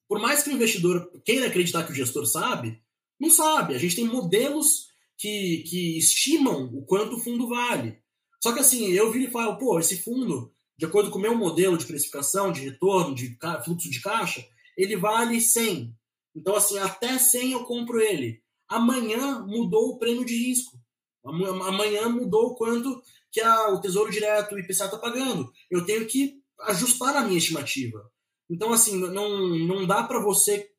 [0.09, 2.83] Por mais que o investidor queira acreditar que o gestor sabe,
[3.19, 3.75] não sabe.
[3.75, 8.03] A gente tem modelos que, que estimam o quanto o fundo vale.
[8.43, 11.37] Só que assim, eu vi e falo, pô, esse fundo, de acordo com o meu
[11.37, 14.45] modelo de precificação, de retorno, de fluxo de caixa,
[14.77, 15.95] ele vale 100.
[16.35, 18.43] Então, assim, até 100 eu compro ele.
[18.69, 20.79] Amanhã mudou o prêmio de risco.
[21.25, 25.51] Amanhã mudou quanto que a, o Tesouro Direto, o IPCA está pagando.
[25.71, 28.11] Eu tenho que ajustar a minha estimativa.
[28.51, 30.71] Então, assim, não, não dá para você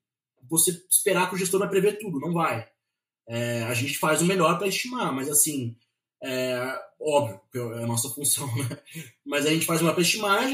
[0.48, 2.20] você esperar que o gestor vai prever tudo.
[2.20, 2.68] Não vai.
[3.28, 5.76] É, a gente faz o melhor para estimar, mas assim,
[6.24, 8.78] é, óbvio, é a nossa função, né?
[9.26, 10.48] Mas a gente faz uma para estimar, a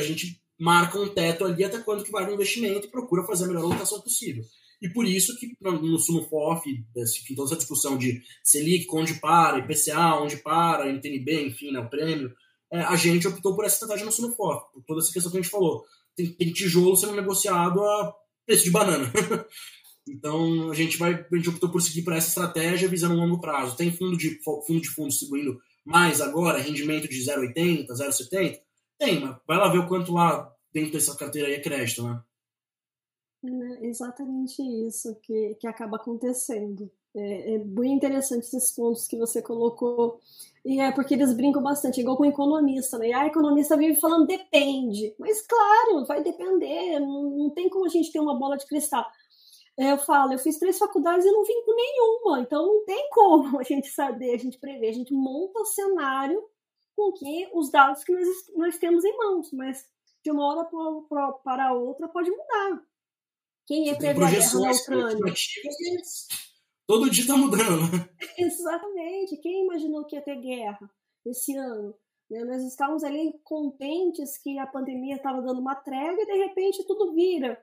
[0.00, 3.48] gente, marca um teto ali até quando que vai o investimento e procura fazer a
[3.48, 4.44] melhor alocação possível.
[4.80, 10.14] E por isso que no SUNOFOF, em toda essa discussão de Selic, onde para, IPCA,
[10.20, 12.32] onde para, NTNB, enfim, né, o prêmio,
[12.72, 15.42] é, a gente optou por essa estratégia no SUNOFOF, por toda essa questão que a
[15.42, 15.84] gente falou.
[16.14, 18.14] Tem, tem tijolo sendo negociado a
[18.46, 19.12] preço de banana.
[20.08, 23.40] então a gente vai, a gente optou por seguir por essa estratégia visando um longo
[23.40, 23.76] prazo.
[23.76, 25.58] Tem fundo de fundo de fundo distribuindo
[25.88, 28.60] mais agora, rendimento de 0,80, 0,70?
[28.98, 32.22] Tem, mas vai lá ver o quanto lá dentro dessa carteira aí é crédito, né?
[33.80, 36.90] É exatamente isso que, que acaba acontecendo.
[37.16, 40.20] É, é bem interessante esses pontos que você colocou.
[40.62, 43.08] E é porque eles brincam bastante, igual com o economista, né?
[43.08, 45.14] E a economista vive falando depende.
[45.18, 49.06] Mas claro, vai depender, não, não tem como a gente ter uma bola de cristal.
[49.78, 53.08] É, eu falo, eu fiz três faculdades e não vim com nenhuma, então não tem
[53.10, 54.88] como a gente saber, a gente prever.
[54.88, 56.42] A gente monta o cenário
[56.96, 58.26] com que os dados que nós,
[58.56, 59.86] nós temos em mãos, mas
[60.24, 60.68] de uma hora
[61.44, 62.82] para outra pode mudar.
[63.68, 65.34] Quem é prever a guerra na Ucrânia?
[66.86, 67.92] Todo dia está mudando.
[67.92, 68.08] Né?
[68.38, 69.36] Exatamente.
[69.36, 70.90] Quem imaginou que ia ter guerra
[71.24, 71.94] esse ano?
[72.28, 72.44] Né?
[72.44, 77.14] Nós estávamos ali contentes que a pandemia estava dando uma trégua e de repente tudo
[77.14, 77.62] vira.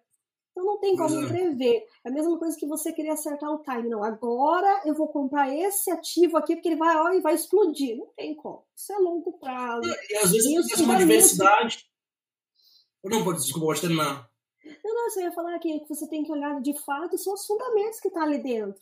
[0.56, 1.28] Então não tem como é.
[1.28, 1.86] prever.
[2.06, 3.90] É a mesma coisa que você querer acertar o time.
[3.90, 7.98] Não, agora eu vou comprar esse ativo aqui porque ele vai, ó, e vai explodir.
[7.98, 8.66] Não tem como.
[8.74, 9.86] Isso é longo prazo.
[9.86, 11.86] E, e às vezes tem uma diversidade.
[13.04, 14.30] Não, pode, desculpa, pode terminar.
[14.82, 18.00] Não, não, você ia falar que você tem que olhar de fato são os fundamentos
[18.00, 18.82] que estão tá ali dentro.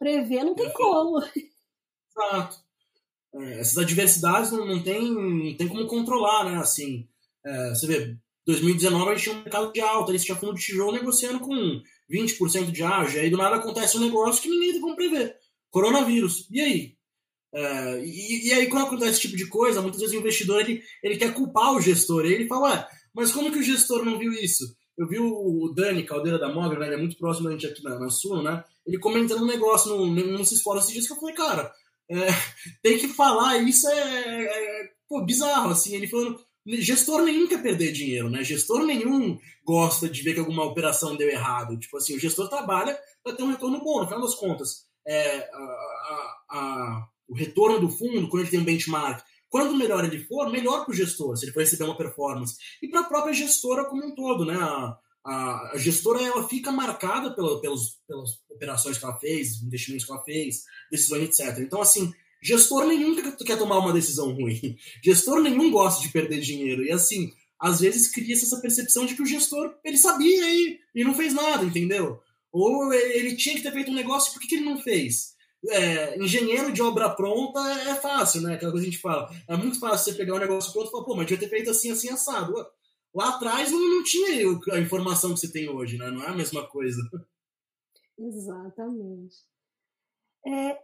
[0.00, 1.22] Prever não tem como.
[2.10, 2.56] Exato.
[3.34, 6.58] É, essas adversidades não, não, tem, não tem como controlar, né?
[6.58, 7.08] Assim,
[7.44, 10.62] é, você vê, 2019 a gente tinha um mercado de alta, gente tinha fundo de
[10.62, 11.80] tijolo negociando com
[12.10, 15.36] 20% de ágio, aí do nada acontece um negócio que ninguém tem como prever.
[15.70, 16.48] Coronavírus.
[16.50, 16.96] E aí?
[17.54, 20.82] É, e, e, aí, quando acontece esse tipo de coisa, muitas vezes o investidor ele,
[21.02, 22.24] ele quer culpar o gestor.
[22.24, 24.64] Ele fala, mas como que o gestor não viu isso?
[24.96, 27.82] Eu vi o Dani Caldeira da Mogra, né, ele é muito próximo da gente aqui
[27.82, 28.08] na, na
[28.42, 28.64] né?
[28.86, 31.72] Ele comentando um negócio no, no Cisfora esses dias que eu falei, cara,
[32.10, 32.26] é,
[32.82, 35.94] tem que falar, isso é, é, é pô, bizarro, assim.
[35.94, 38.42] Ele falando, gestor nenhum quer perder dinheiro, né?
[38.44, 41.78] Gestor nenhum gosta de ver que alguma operação deu errado.
[41.78, 44.86] Tipo assim, o gestor trabalha para ter um retorno bom, no final das contas.
[45.06, 50.02] É, a, a, a, o retorno do fundo, quando ele tem um benchmark, Quanto melhor
[50.02, 52.56] ele for, melhor para o gestor, se ele for receber uma performance.
[52.82, 54.56] E para a própria gestora como um todo, né?
[54.58, 60.24] A, gestora ela fica marcada pela, pelos, pelas operações que ela fez, investimentos que ela
[60.24, 61.58] fez, decisões, etc.
[61.58, 62.10] Então, assim,
[62.42, 64.76] gestor nenhum quer, tomar uma decisão ruim.
[65.02, 66.84] Gestor nenhum gosta de perder dinheiro.
[66.84, 71.04] E, assim, às vezes cria essa percepção de que o gestor, ele sabia e, e
[71.04, 72.20] não fez nada, entendeu?
[72.50, 75.32] Ou ele tinha que ter feito um negócio, por que, que ele não fez?
[75.68, 78.54] é, engenheiro de obra pronta é fácil, né?
[78.54, 79.30] Aquela coisa que a gente fala.
[79.48, 81.70] É muito fácil você pegar um negócio pronto e falar, pô, mas devia ter feito
[81.70, 82.54] assim, assim, assado.
[83.14, 86.10] Lá atrás não, não tinha a informação que você tem hoje, né?
[86.10, 87.00] Não é a mesma coisa.
[88.18, 89.36] Exatamente.
[90.46, 90.78] É,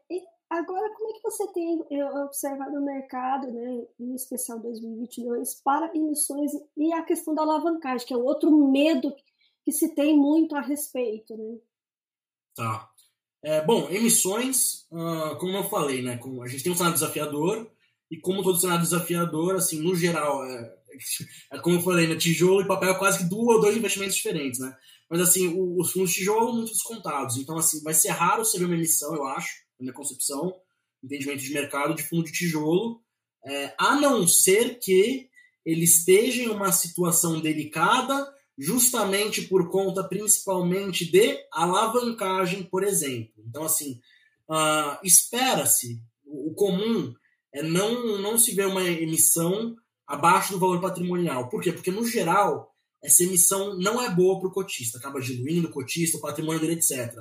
[0.50, 1.80] agora, como é que você tem
[2.24, 8.14] observado o mercado, né, em especial 2022, para emissões e a questão da alavancagem, que
[8.14, 9.14] é outro medo
[9.64, 11.58] que se tem muito a respeito, né?
[12.54, 12.90] Tá.
[13.42, 17.70] É, bom, emissões, uh, como eu falei, né, com, a gente tem um cenário desafiador,
[18.10, 20.76] e como todo cenário desafiador, assim, no geral, é,
[21.52, 24.58] é como eu falei, né, tijolo e papel é quase que duas, dois investimentos diferentes,
[24.60, 24.74] né?
[25.10, 27.38] Mas, assim, os fundos de tijolo muito descontados.
[27.38, 30.54] Então, assim, vai ser raro você ver uma emissão, eu acho, na minha concepção,
[31.02, 33.00] entendimento de mercado, de fundo de tijolo,
[33.44, 35.28] é, a não ser que
[35.64, 43.32] ele esteja em uma situação delicada justamente por conta principalmente de alavancagem, por exemplo.
[43.46, 44.00] Então, assim,
[44.50, 47.14] uh, espera-se, o comum
[47.54, 49.76] é não, não se vê uma emissão
[50.06, 51.48] abaixo do valor patrimonial.
[51.48, 51.70] Por quê?
[51.70, 56.18] Porque, no geral, essa emissão não é boa para o cotista, acaba diluindo o cotista,
[56.18, 57.14] o patrimônio dele, etc.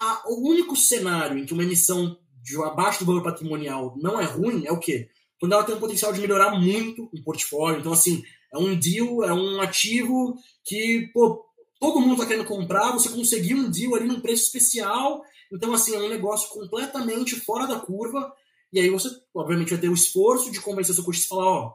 [0.00, 4.24] A, o único cenário em que uma emissão de abaixo do valor patrimonial não é
[4.24, 5.10] ruim é o quê?
[5.38, 7.80] Quando ela tem um potencial de melhorar muito o portfólio.
[7.80, 8.22] Então, assim,
[8.52, 10.34] é um deal, é um ativo
[10.64, 11.44] que, pô,
[11.78, 15.22] todo mundo está querendo comprar, você conseguiu um deal ali num preço especial.
[15.52, 18.32] Então, assim, é um negócio completamente fora da curva.
[18.72, 21.74] E aí você, obviamente, vai ter o esforço de convencer seu cotista e falar, ó,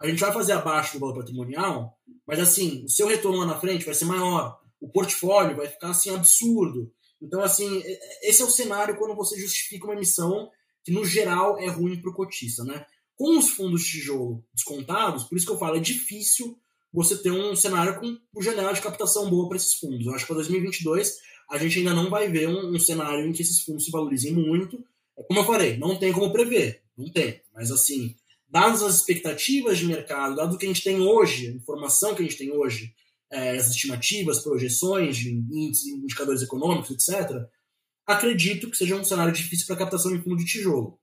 [0.00, 1.96] a gente vai fazer abaixo do valor patrimonial,
[2.26, 5.90] mas assim, o seu retorno lá na frente vai ser maior, o portfólio vai ficar
[5.90, 6.92] assim absurdo.
[7.20, 7.82] Então, assim,
[8.22, 10.50] esse é o cenário quando você justifica uma emissão
[10.84, 12.84] que, no geral, é ruim para o cotista, né?
[13.16, 16.58] Com os fundos de tijolo descontados, por isso que eu falo, é difícil
[16.92, 20.06] você ter um cenário com janela de captação boa para esses fundos.
[20.06, 21.16] Eu acho que para 2022
[21.50, 24.32] a gente ainda não vai ver um, um, cenário em que esses fundos se valorizem
[24.32, 24.82] muito.
[25.28, 27.40] Como eu falei, não tem como prever, não tem.
[27.54, 28.14] Mas assim,
[28.48, 32.22] dadas as expectativas de mercado, dado o que a gente tem hoje, a informação que
[32.22, 32.94] a gente tem hoje,
[33.30, 37.30] é, as estimativas, projeções de índices, indicadores econômicos, etc.,
[38.06, 40.98] acredito que seja um cenário difícil para captação de fundo de tijolo.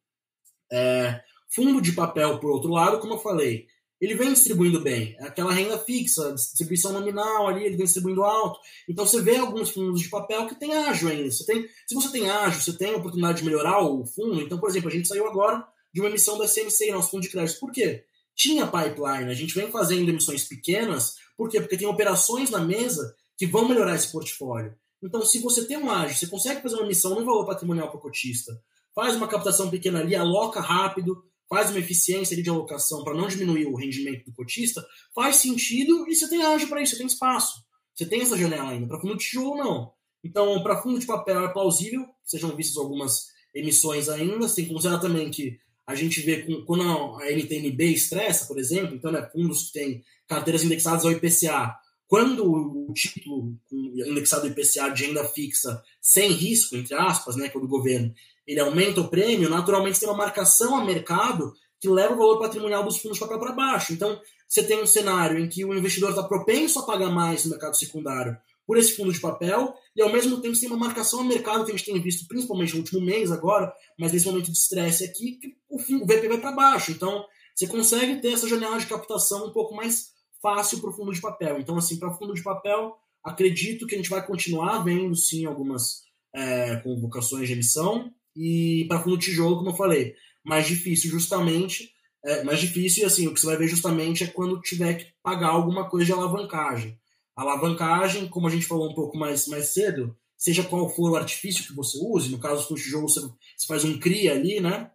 [0.71, 1.21] É,
[1.53, 3.67] fundo de papel, por outro lado, como eu falei,
[4.03, 5.15] ele vem distribuindo bem.
[5.19, 8.59] É aquela renda fixa, distribuição nominal ali, ele vem distribuindo alto.
[8.87, 11.31] Então você vê alguns fundos de papel que tem ágio ainda.
[11.31, 14.41] Você tem, se você tem ágio, você tem a oportunidade de melhorar o fundo.
[14.41, 17.29] Então, por exemplo, a gente saiu agora de uma emissão da CMC, nosso fundo de
[17.29, 17.59] crédito.
[17.59, 18.03] Por quê?
[18.35, 21.59] Tinha pipeline, a gente vem fazendo emissões pequenas, por quê?
[21.59, 24.75] Porque tem operações na mesa que vão melhorar esse portfólio.
[25.01, 27.97] Então, se você tem um ágio, você consegue fazer uma emissão no valor patrimonial para
[27.97, 28.53] o cotista,
[28.95, 33.27] faz uma captação pequena ali, aloca rápido, faz uma eficiência ali de alocação para não
[33.27, 37.07] diminuir o rendimento do cotista, faz sentido e você tem ágio para isso, você tem
[37.07, 37.63] espaço.
[37.93, 38.87] Você tem essa janela ainda.
[38.87, 39.91] Para fundo de tijolo, não.
[40.23, 44.47] Então, para fundo de papel é plausível, sejam vistas algumas emissões ainda.
[44.47, 48.57] Você tem que considerar também que a gente vê com, quando a NTNB estressa, por
[48.57, 51.75] exemplo, então, né, fundos que têm carteiras indexadas ao IPCA,
[52.07, 57.57] quando o título indexado ao IPCA de renda fixa sem risco, entre aspas, né, que
[57.57, 58.13] é do governo,
[58.45, 62.83] ele aumenta o prêmio, naturalmente tem uma marcação a mercado que leva o valor patrimonial
[62.83, 63.93] dos fundos para baixo.
[63.93, 67.51] Então, você tem um cenário em que o investidor está propenso a pagar mais no
[67.51, 71.23] mercado secundário por esse fundo de papel, e ao mesmo tempo tem uma marcação a
[71.23, 74.57] mercado que a gente tem visto, principalmente no último mês agora, mas nesse momento de
[74.57, 76.91] estresse aqui, que o, o VP vai para baixo.
[76.91, 80.07] Então, você consegue ter essa janela de captação um pouco mais
[80.41, 81.59] fácil para o fundo de papel.
[81.59, 86.01] Então, assim, para fundo de papel, acredito que a gente vai continuar vendo, sim, algumas
[86.33, 91.91] é, convocações de emissão, e para fundo de tijolo, como eu falei, mais difícil justamente,
[92.25, 95.05] é, mais difícil, e assim, o que você vai ver justamente é quando tiver que
[95.21, 96.97] pagar alguma coisa de alavancagem
[97.35, 101.65] alavancagem, como a gente falou um pouco mais, mais cedo, seja qual for o artifício
[101.65, 103.21] que você use, no caso do jogo você,
[103.67, 104.91] faz um CRIA ali, né?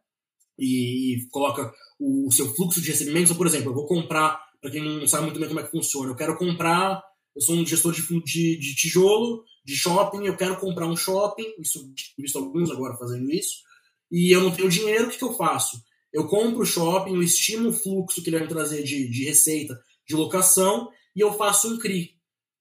[0.59, 3.33] E, e coloca o, o, seu fluxo de recebimentos.
[3.33, 6.11] por exemplo, eu vou comprar, para quem não sabe muito bem como é que funciona,
[6.11, 7.03] eu quero comprar,
[7.35, 11.47] eu sou um gestor de, de, de tijolo, de shopping, eu quero comprar um shopping,
[11.59, 13.59] isso visto alguns agora fazendo isso,
[14.11, 15.81] e eu não tenho dinheiro, o que, que eu faço?
[16.13, 19.25] Eu compro o shopping, eu estimo o fluxo que ele vai me trazer de, de
[19.25, 22.18] receita de locação e eu faço um CRI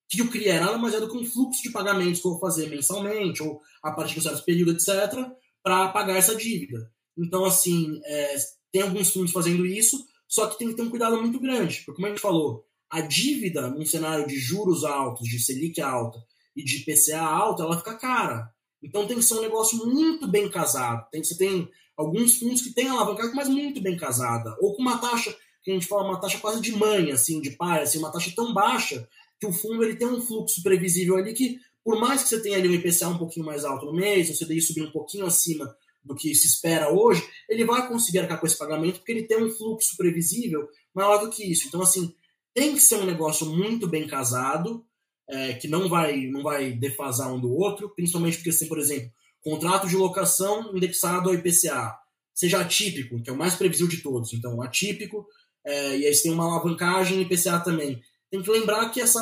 [0.10, 2.32] que o CRI é nada mais é do que um fluxo de pagamentos que eu
[2.32, 5.28] vou fazer mensalmente ou a partir de um certo período, etc.,
[5.62, 6.90] para pagar essa dívida.
[7.18, 8.36] Então, assim, é,
[8.72, 11.94] tem alguns fundos fazendo isso, só que tem que ter um cuidado muito grande, porque,
[11.94, 16.20] como a gente falou, a dívida num cenário de juros altos, de Selic alta
[16.56, 18.50] e de PCA alta, ela fica cara.
[18.82, 21.06] Então tem que ser um negócio muito bem casado.
[21.12, 24.56] Tem, você tem alguns fundos que têm alavancagem, mas muito bem casada.
[24.62, 27.52] Ou com uma taxa, que a gente fala, uma taxa quase de mãe, assim, de
[27.52, 29.08] pai, assim, uma taxa tão baixa
[29.40, 32.58] que o fundo ele tem um fluxo previsível ali que, por mais que você tenha
[32.58, 35.76] ali um IPCA um pouquinho mais alto no mês, você CDI subir um pouquinho acima
[36.04, 39.44] do que se espera hoje, ele vai conseguir arcar com esse pagamento porque ele tem
[39.44, 41.68] um fluxo previsível maior do que isso.
[41.68, 42.14] Então, assim,
[42.54, 44.86] tem que ser um negócio muito bem casado,
[45.30, 49.12] é, que não vai, não vai defasar um do outro, principalmente porque, assim, por exemplo,
[49.42, 51.96] contrato de locação indexado ao IPCA,
[52.34, 54.34] seja atípico, que é o mais previsível de todos.
[54.34, 55.28] Então, atípico,
[55.66, 59.22] é, e aí você tem uma alavancagem IPCA também tem que lembrar que essa,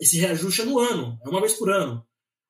[0.00, 2.04] esse reajuste é no ano, é uma vez por ano.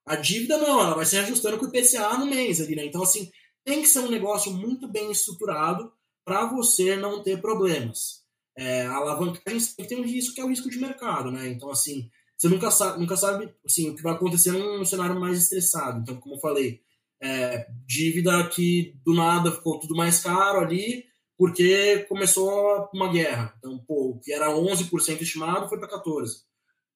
[0.07, 2.85] A dívida não, ela vai se reajustando com o IPCA no mês ali, né?
[2.85, 3.31] Então, assim,
[3.65, 5.93] tem que ser um negócio muito bem estruturado
[6.25, 8.25] para você não ter problemas.
[8.57, 11.49] É, a alavancagem sempre tem um risco, que é o risco de mercado, né?
[11.49, 15.39] Então, assim, você nunca sabe, nunca sabe assim, o que vai acontecer num cenário mais
[15.39, 16.01] estressado.
[16.01, 16.81] Então, como eu falei,
[17.21, 21.05] é, dívida que do nada ficou tudo mais caro ali,
[21.37, 23.55] porque começou uma guerra.
[23.59, 26.27] Então, pô, o que era 11% estimado foi para 14%.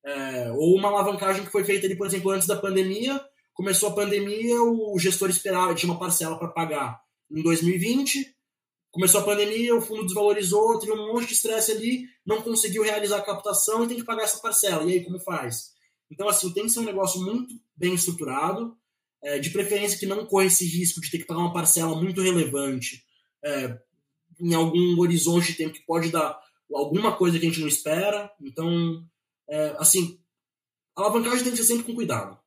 [0.03, 3.23] É, ou uma alavancagem que foi feita ali, por exemplo, antes da pandemia,
[3.53, 6.99] começou a pandemia, o gestor esperava, tinha uma parcela para pagar
[7.31, 8.35] em 2020,
[8.91, 13.19] começou a pandemia, o fundo desvalorizou, teve um monte de estresse ali, não conseguiu realizar
[13.19, 14.85] a captação e tem que pagar essa parcela.
[14.85, 15.73] E aí, como faz?
[16.11, 18.75] Então, assim, tem que ser um negócio muito bem estruturado,
[19.23, 22.23] é, de preferência que não corra esse risco de ter que pagar uma parcela muito
[22.23, 23.05] relevante
[23.45, 23.79] é,
[24.41, 26.39] em algum horizonte de tempo que pode dar
[26.73, 28.31] alguma coisa que a gente não espera.
[28.41, 29.05] Então,
[29.49, 30.19] é, assim,
[30.97, 32.39] a alavancagem tem que ser sempre com cuidado.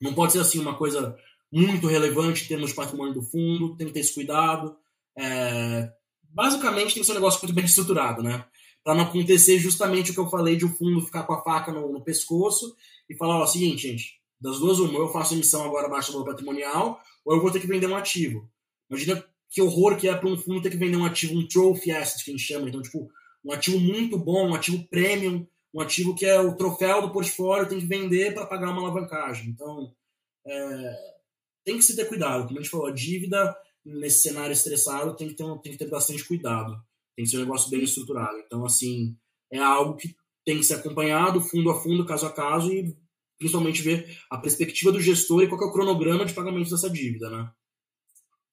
[0.00, 1.16] Não pode ser assim uma coisa
[1.52, 4.76] muito relevante em termos de patrimônio do fundo, tem que ter esse cuidado.
[5.18, 8.44] É, basicamente tem que ser um negócio muito bem estruturado, né?
[8.82, 11.70] Para não acontecer justamente o que eu falei de o fundo ficar com a faca
[11.70, 12.74] no, no pescoço
[13.08, 16.30] e falar, ó, seguinte, gente, das duas uma, eu faço emissão agora abaixo do valor
[16.30, 18.48] patrimonial, ou eu vou ter que vender um ativo.
[18.88, 21.90] Imagina que horror que é para um fundo ter que vender um ativo, um trophy
[21.90, 22.68] asset, que a gente chama.
[22.68, 23.10] Então, tipo,
[23.44, 27.68] um ativo muito bom, um ativo premium, um ativo que é o troféu do portfólio,
[27.68, 29.50] tem que vender para pagar uma alavancagem.
[29.50, 29.92] Então,
[30.46, 30.96] é,
[31.64, 32.46] tem que se ter cuidado.
[32.46, 35.88] Como a gente falou, a dívida nesse cenário estressado tem que ter, tem que ter
[35.88, 36.76] bastante cuidado.
[37.16, 38.38] Tem que ser um negócio bem estruturado.
[38.38, 39.16] Então, assim,
[39.52, 42.96] é algo que tem que ser acompanhado fundo a fundo, caso a caso, e
[43.38, 47.30] principalmente ver a perspectiva do gestor e qual é o cronograma de pagamento dessa dívida,
[47.30, 47.50] né?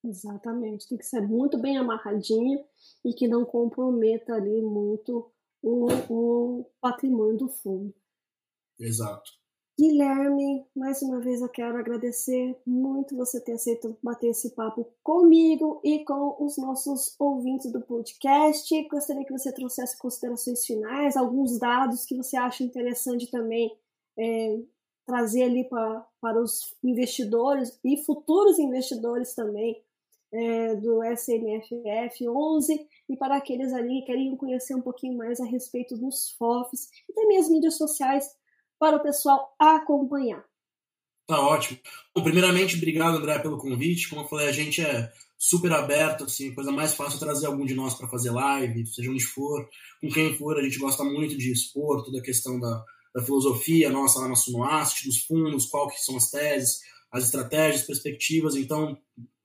[0.08, 2.64] Exatamente, tem que ser muito bem amarradinho
[3.04, 5.30] e que não comprometa ali muito
[5.62, 7.94] o, o patrimônio do fundo.
[8.80, 9.32] Exato.
[9.78, 15.82] Guilherme, mais uma vez eu quero agradecer muito você ter aceito bater esse papo comigo
[15.84, 18.88] e com os nossos ouvintes do podcast.
[18.88, 23.78] Gostaria que você trouxesse considerações finais, alguns dados que você acha interessante também
[24.18, 24.60] é,
[25.06, 29.84] trazer ali pra, para os investidores e futuros investidores também
[30.34, 35.46] é, do SNFF 11 e para aqueles ali que queriam conhecer um pouquinho mais a
[35.46, 38.26] respeito dos FOFs e também as mídias sociais
[38.80, 40.44] para o pessoal acompanhar.
[41.28, 41.80] Tá ótimo.
[42.16, 44.10] Bom, primeiramente, obrigado, André, pelo convite.
[44.10, 47.66] Como eu falei, a gente é super aberto, assim, coisa mais fácil é trazer algum
[47.66, 49.70] de nós para fazer live, seja onde for,
[50.02, 53.90] com quem for, a gente gosta muito de expor toda a questão da, da filosofia
[53.90, 56.80] nossa lá na Sunoast, dos fundos, qual que são as teses,
[57.12, 58.56] as estratégias, perspectivas.
[58.56, 58.98] Então,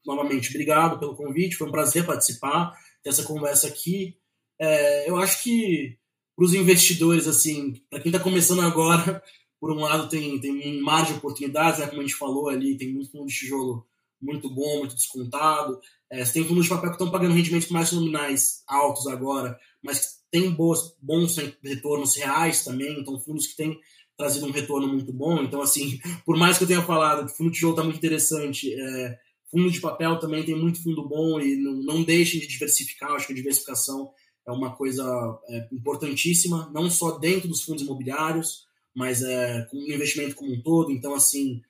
[0.04, 2.72] novamente, obrigado pelo convite, foi um prazer participar
[3.04, 4.16] dessa conversa aqui.
[4.60, 5.96] É, eu acho que
[6.36, 9.22] para os investidores, assim, para quem está começando agora,
[9.60, 12.76] por um lado tem, tem um mar de oportunidades, né, como a gente falou ali,
[12.76, 13.86] tem muito fundo de tijolo
[14.20, 15.80] muito bom, muito descontado.
[16.10, 19.98] É, você tem fundos de papel que estão pagando rendimentos mais nominais altos agora, mas
[19.98, 23.78] que tem boas, bons retornos reais também, então fundos que têm
[24.16, 25.42] trazido um retorno muito bom.
[25.42, 27.98] Então, assim, por mais que eu tenha falado que o fundo de tijolo está muito
[27.98, 29.18] interessante, é,
[29.52, 33.26] fundo de papel também tem muito fundo bom e não, não deixem de diversificar, acho
[33.26, 34.10] que a diversificação
[34.48, 35.04] é uma coisa
[35.48, 40.62] é, importantíssima, não só dentro dos fundos imobiliários, mas é, com o investimento como um
[40.62, 40.90] todo.
[40.90, 41.60] Então, assim,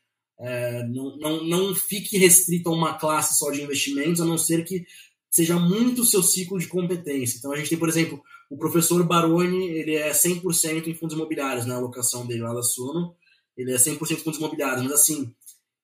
[0.40, 4.64] é, não, não, não fique restrito a uma classe só de investimentos, a não ser
[4.64, 4.84] que
[5.30, 7.38] seja muito o seu ciclo de competência.
[7.38, 11.66] Então, a gente tem, por exemplo, o professor Baroni, ele é 100% em fundos imobiliários,
[11.66, 13.14] na né, alocação dele lá da Suno,
[13.56, 15.34] ele é 100% em fundos imobiliários, mas assim,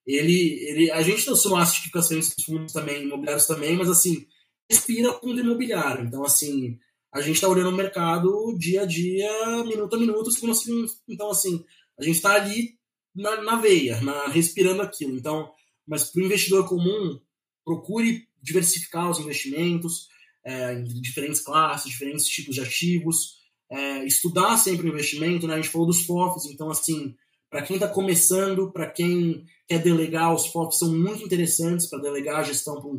[0.05, 3.75] ele, ele a gente tem o Suno Asset que fica dos fundos também, imobiliários também,
[3.77, 4.25] mas assim,
[4.69, 6.05] respira fundo imobiliário.
[6.05, 6.77] Então, assim,
[7.11, 10.87] a gente está olhando o mercado dia a dia, minuto a minuto, segundo a segundo.
[11.07, 11.63] Então, assim,
[11.97, 12.77] a gente está ali
[13.15, 15.17] na, na veia, na, respirando aquilo.
[15.17, 15.51] Então,
[15.87, 17.19] mas para o investidor comum,
[17.65, 20.07] procure diversificar os investimentos
[20.45, 23.39] é, em diferentes classes, diferentes tipos de ativos,
[23.71, 25.47] é, estudar sempre o investimento.
[25.47, 25.55] Né?
[25.55, 27.15] A gente falou dos FOFs, então, assim,
[27.49, 32.39] para quem está começando, para quem quer delegar, os FOFs são muito interessantes para delegar
[32.39, 32.89] a gestão para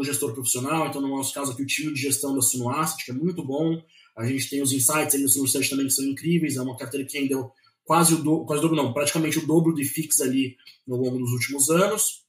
[0.00, 0.86] um gestor profissional.
[0.86, 3.44] Então, no nosso caso aqui, o time de gestão da Suno Asset, que é muito
[3.44, 3.82] bom.
[4.16, 6.56] A gente tem os insights ali no Suno Research também que são incríveis.
[6.56, 7.50] É uma carteira que rendeu
[7.84, 11.18] quase o dobro, quase o dobro, não, praticamente o dobro de FIX ali no longo
[11.18, 12.24] dos últimos anos.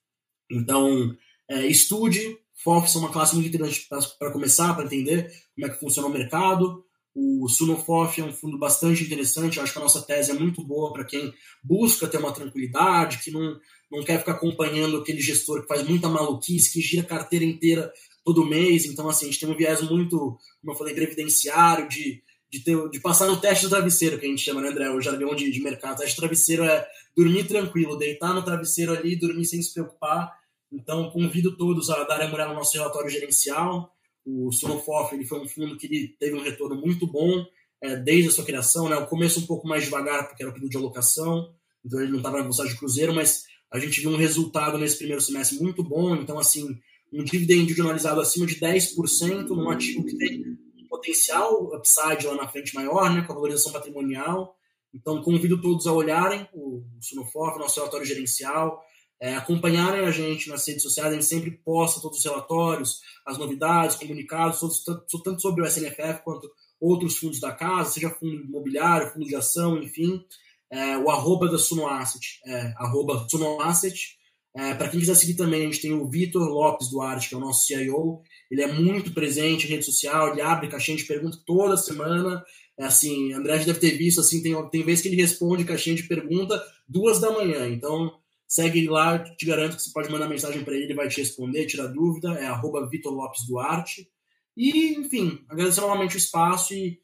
[0.49, 1.15] Então,
[1.49, 2.37] é, estude.
[2.63, 6.11] FOFs é uma classe muito interessante para começar, para entender como é que funciona o
[6.11, 6.85] mercado.
[7.15, 9.55] O Sunofof é um fundo bastante interessante.
[9.55, 13.19] Eu acho que a nossa tese é muito boa para quem busca ter uma tranquilidade,
[13.19, 13.57] que não,
[13.89, 17.89] não quer ficar acompanhando aquele gestor que faz muita maluquice, que gira a carteira inteira
[18.25, 18.85] todo mês.
[18.85, 22.89] Então, assim, a gente tem um viés muito, como eu falei, previdenciário, de, de, ter,
[22.89, 24.89] de passar no teste do travesseiro, que a gente chama, né, André?
[24.89, 25.95] O jargão de, de mercado.
[25.95, 26.85] O teste do travesseiro é
[27.15, 30.33] dormir tranquilo, deitar no travesseiro ali dormir sem se preocupar.
[30.69, 33.94] Então, convido todos a darem uma olhada no nosso relatório gerencial.
[34.25, 37.45] O Sonofof ele foi um fundo que teve um retorno muito bom
[37.81, 38.89] é, desde a sua criação.
[38.89, 38.95] Né?
[38.95, 41.53] O começo um pouco mais devagar, porque era o período de alocação,
[41.85, 44.97] então ele não estava na velocidade de cruzeiro, mas a gente viu um resultado nesse
[44.97, 46.79] primeiro semestre muito bom, então, assim,
[47.11, 52.47] um dividend individualizado acima de 10% num ativo que tem um potencial upside lá na
[52.47, 54.55] frente maior, né, com a valorização patrimonial.
[54.93, 58.81] Então, convido todos a olharem o Sunoforf, nosso relatório gerencial.
[59.21, 63.37] É, acompanharem a gente nas redes sociais, a gente sempre posta todos os relatórios, as
[63.37, 66.49] novidades, comunicados, todos, tanto, tanto sobre o SNFF quanto
[66.79, 70.21] outros fundos da casa, seja fundo imobiliário, fundo de ação, enfim.
[70.69, 74.17] É, o arroba da Suno Asset, é, arroba Suno Asset.
[74.57, 77.37] É, Para quem quiser seguir também, a gente tem o Vitor Lopes Duarte, que é
[77.37, 78.21] o nosso CIO.
[78.49, 82.43] Ele é muito presente em rede social, ele abre caixinha de perguntas toda semana.
[82.77, 86.03] É assim, André deve ter visto, assim, tem, tem vezes que ele responde caixinha de
[86.03, 87.67] pergunta duas da manhã.
[87.67, 88.11] Então,
[88.55, 91.65] segue lá, te garanto que você pode mandar mensagem para ele, ele vai te responder,
[91.65, 92.33] tirar dúvida.
[92.35, 94.09] É arroba Vitor Lopes Duarte.
[94.55, 97.01] E, enfim, agradecer novamente o espaço e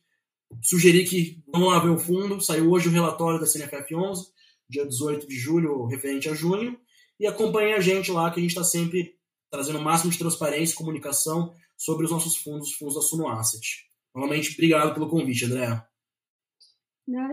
[0.61, 2.39] sugerir que vamos lá ver o fundo.
[2.39, 4.27] Saiu hoje o relatório da CNFF 11,
[4.69, 6.79] dia 18 de julho, referente a junho.
[7.19, 9.15] E acompanhe a gente lá, que a gente está sempre
[9.51, 13.27] trazendo o máximo de transparência e comunicação sobre os nossos fundos, os fundos da Suno
[13.27, 13.85] Asset.
[14.15, 15.83] Novamente, obrigado pelo convite, André.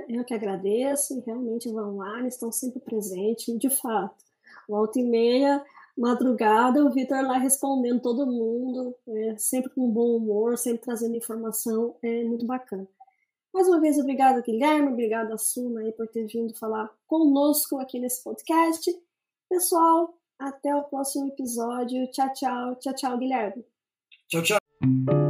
[0.08, 4.24] Eu que agradeço, realmente vão lá, estão sempre presentes, de fato.
[4.68, 5.64] Volta e meia,
[5.96, 11.96] madrugada, o Vitor lá respondendo todo mundo, é, sempre com bom humor, sempre trazendo informação,
[12.02, 12.86] é muito bacana.
[13.52, 17.98] Mais uma vez, obrigado, Guilherme, obrigado a Suna aí por ter vindo falar conosco aqui
[17.98, 18.94] nesse podcast.
[19.48, 22.08] Pessoal, até o próximo episódio.
[22.10, 22.76] Tchau, tchau.
[22.76, 23.64] Tchau, tchau, Guilherme.
[24.28, 25.27] Tchau, tchau.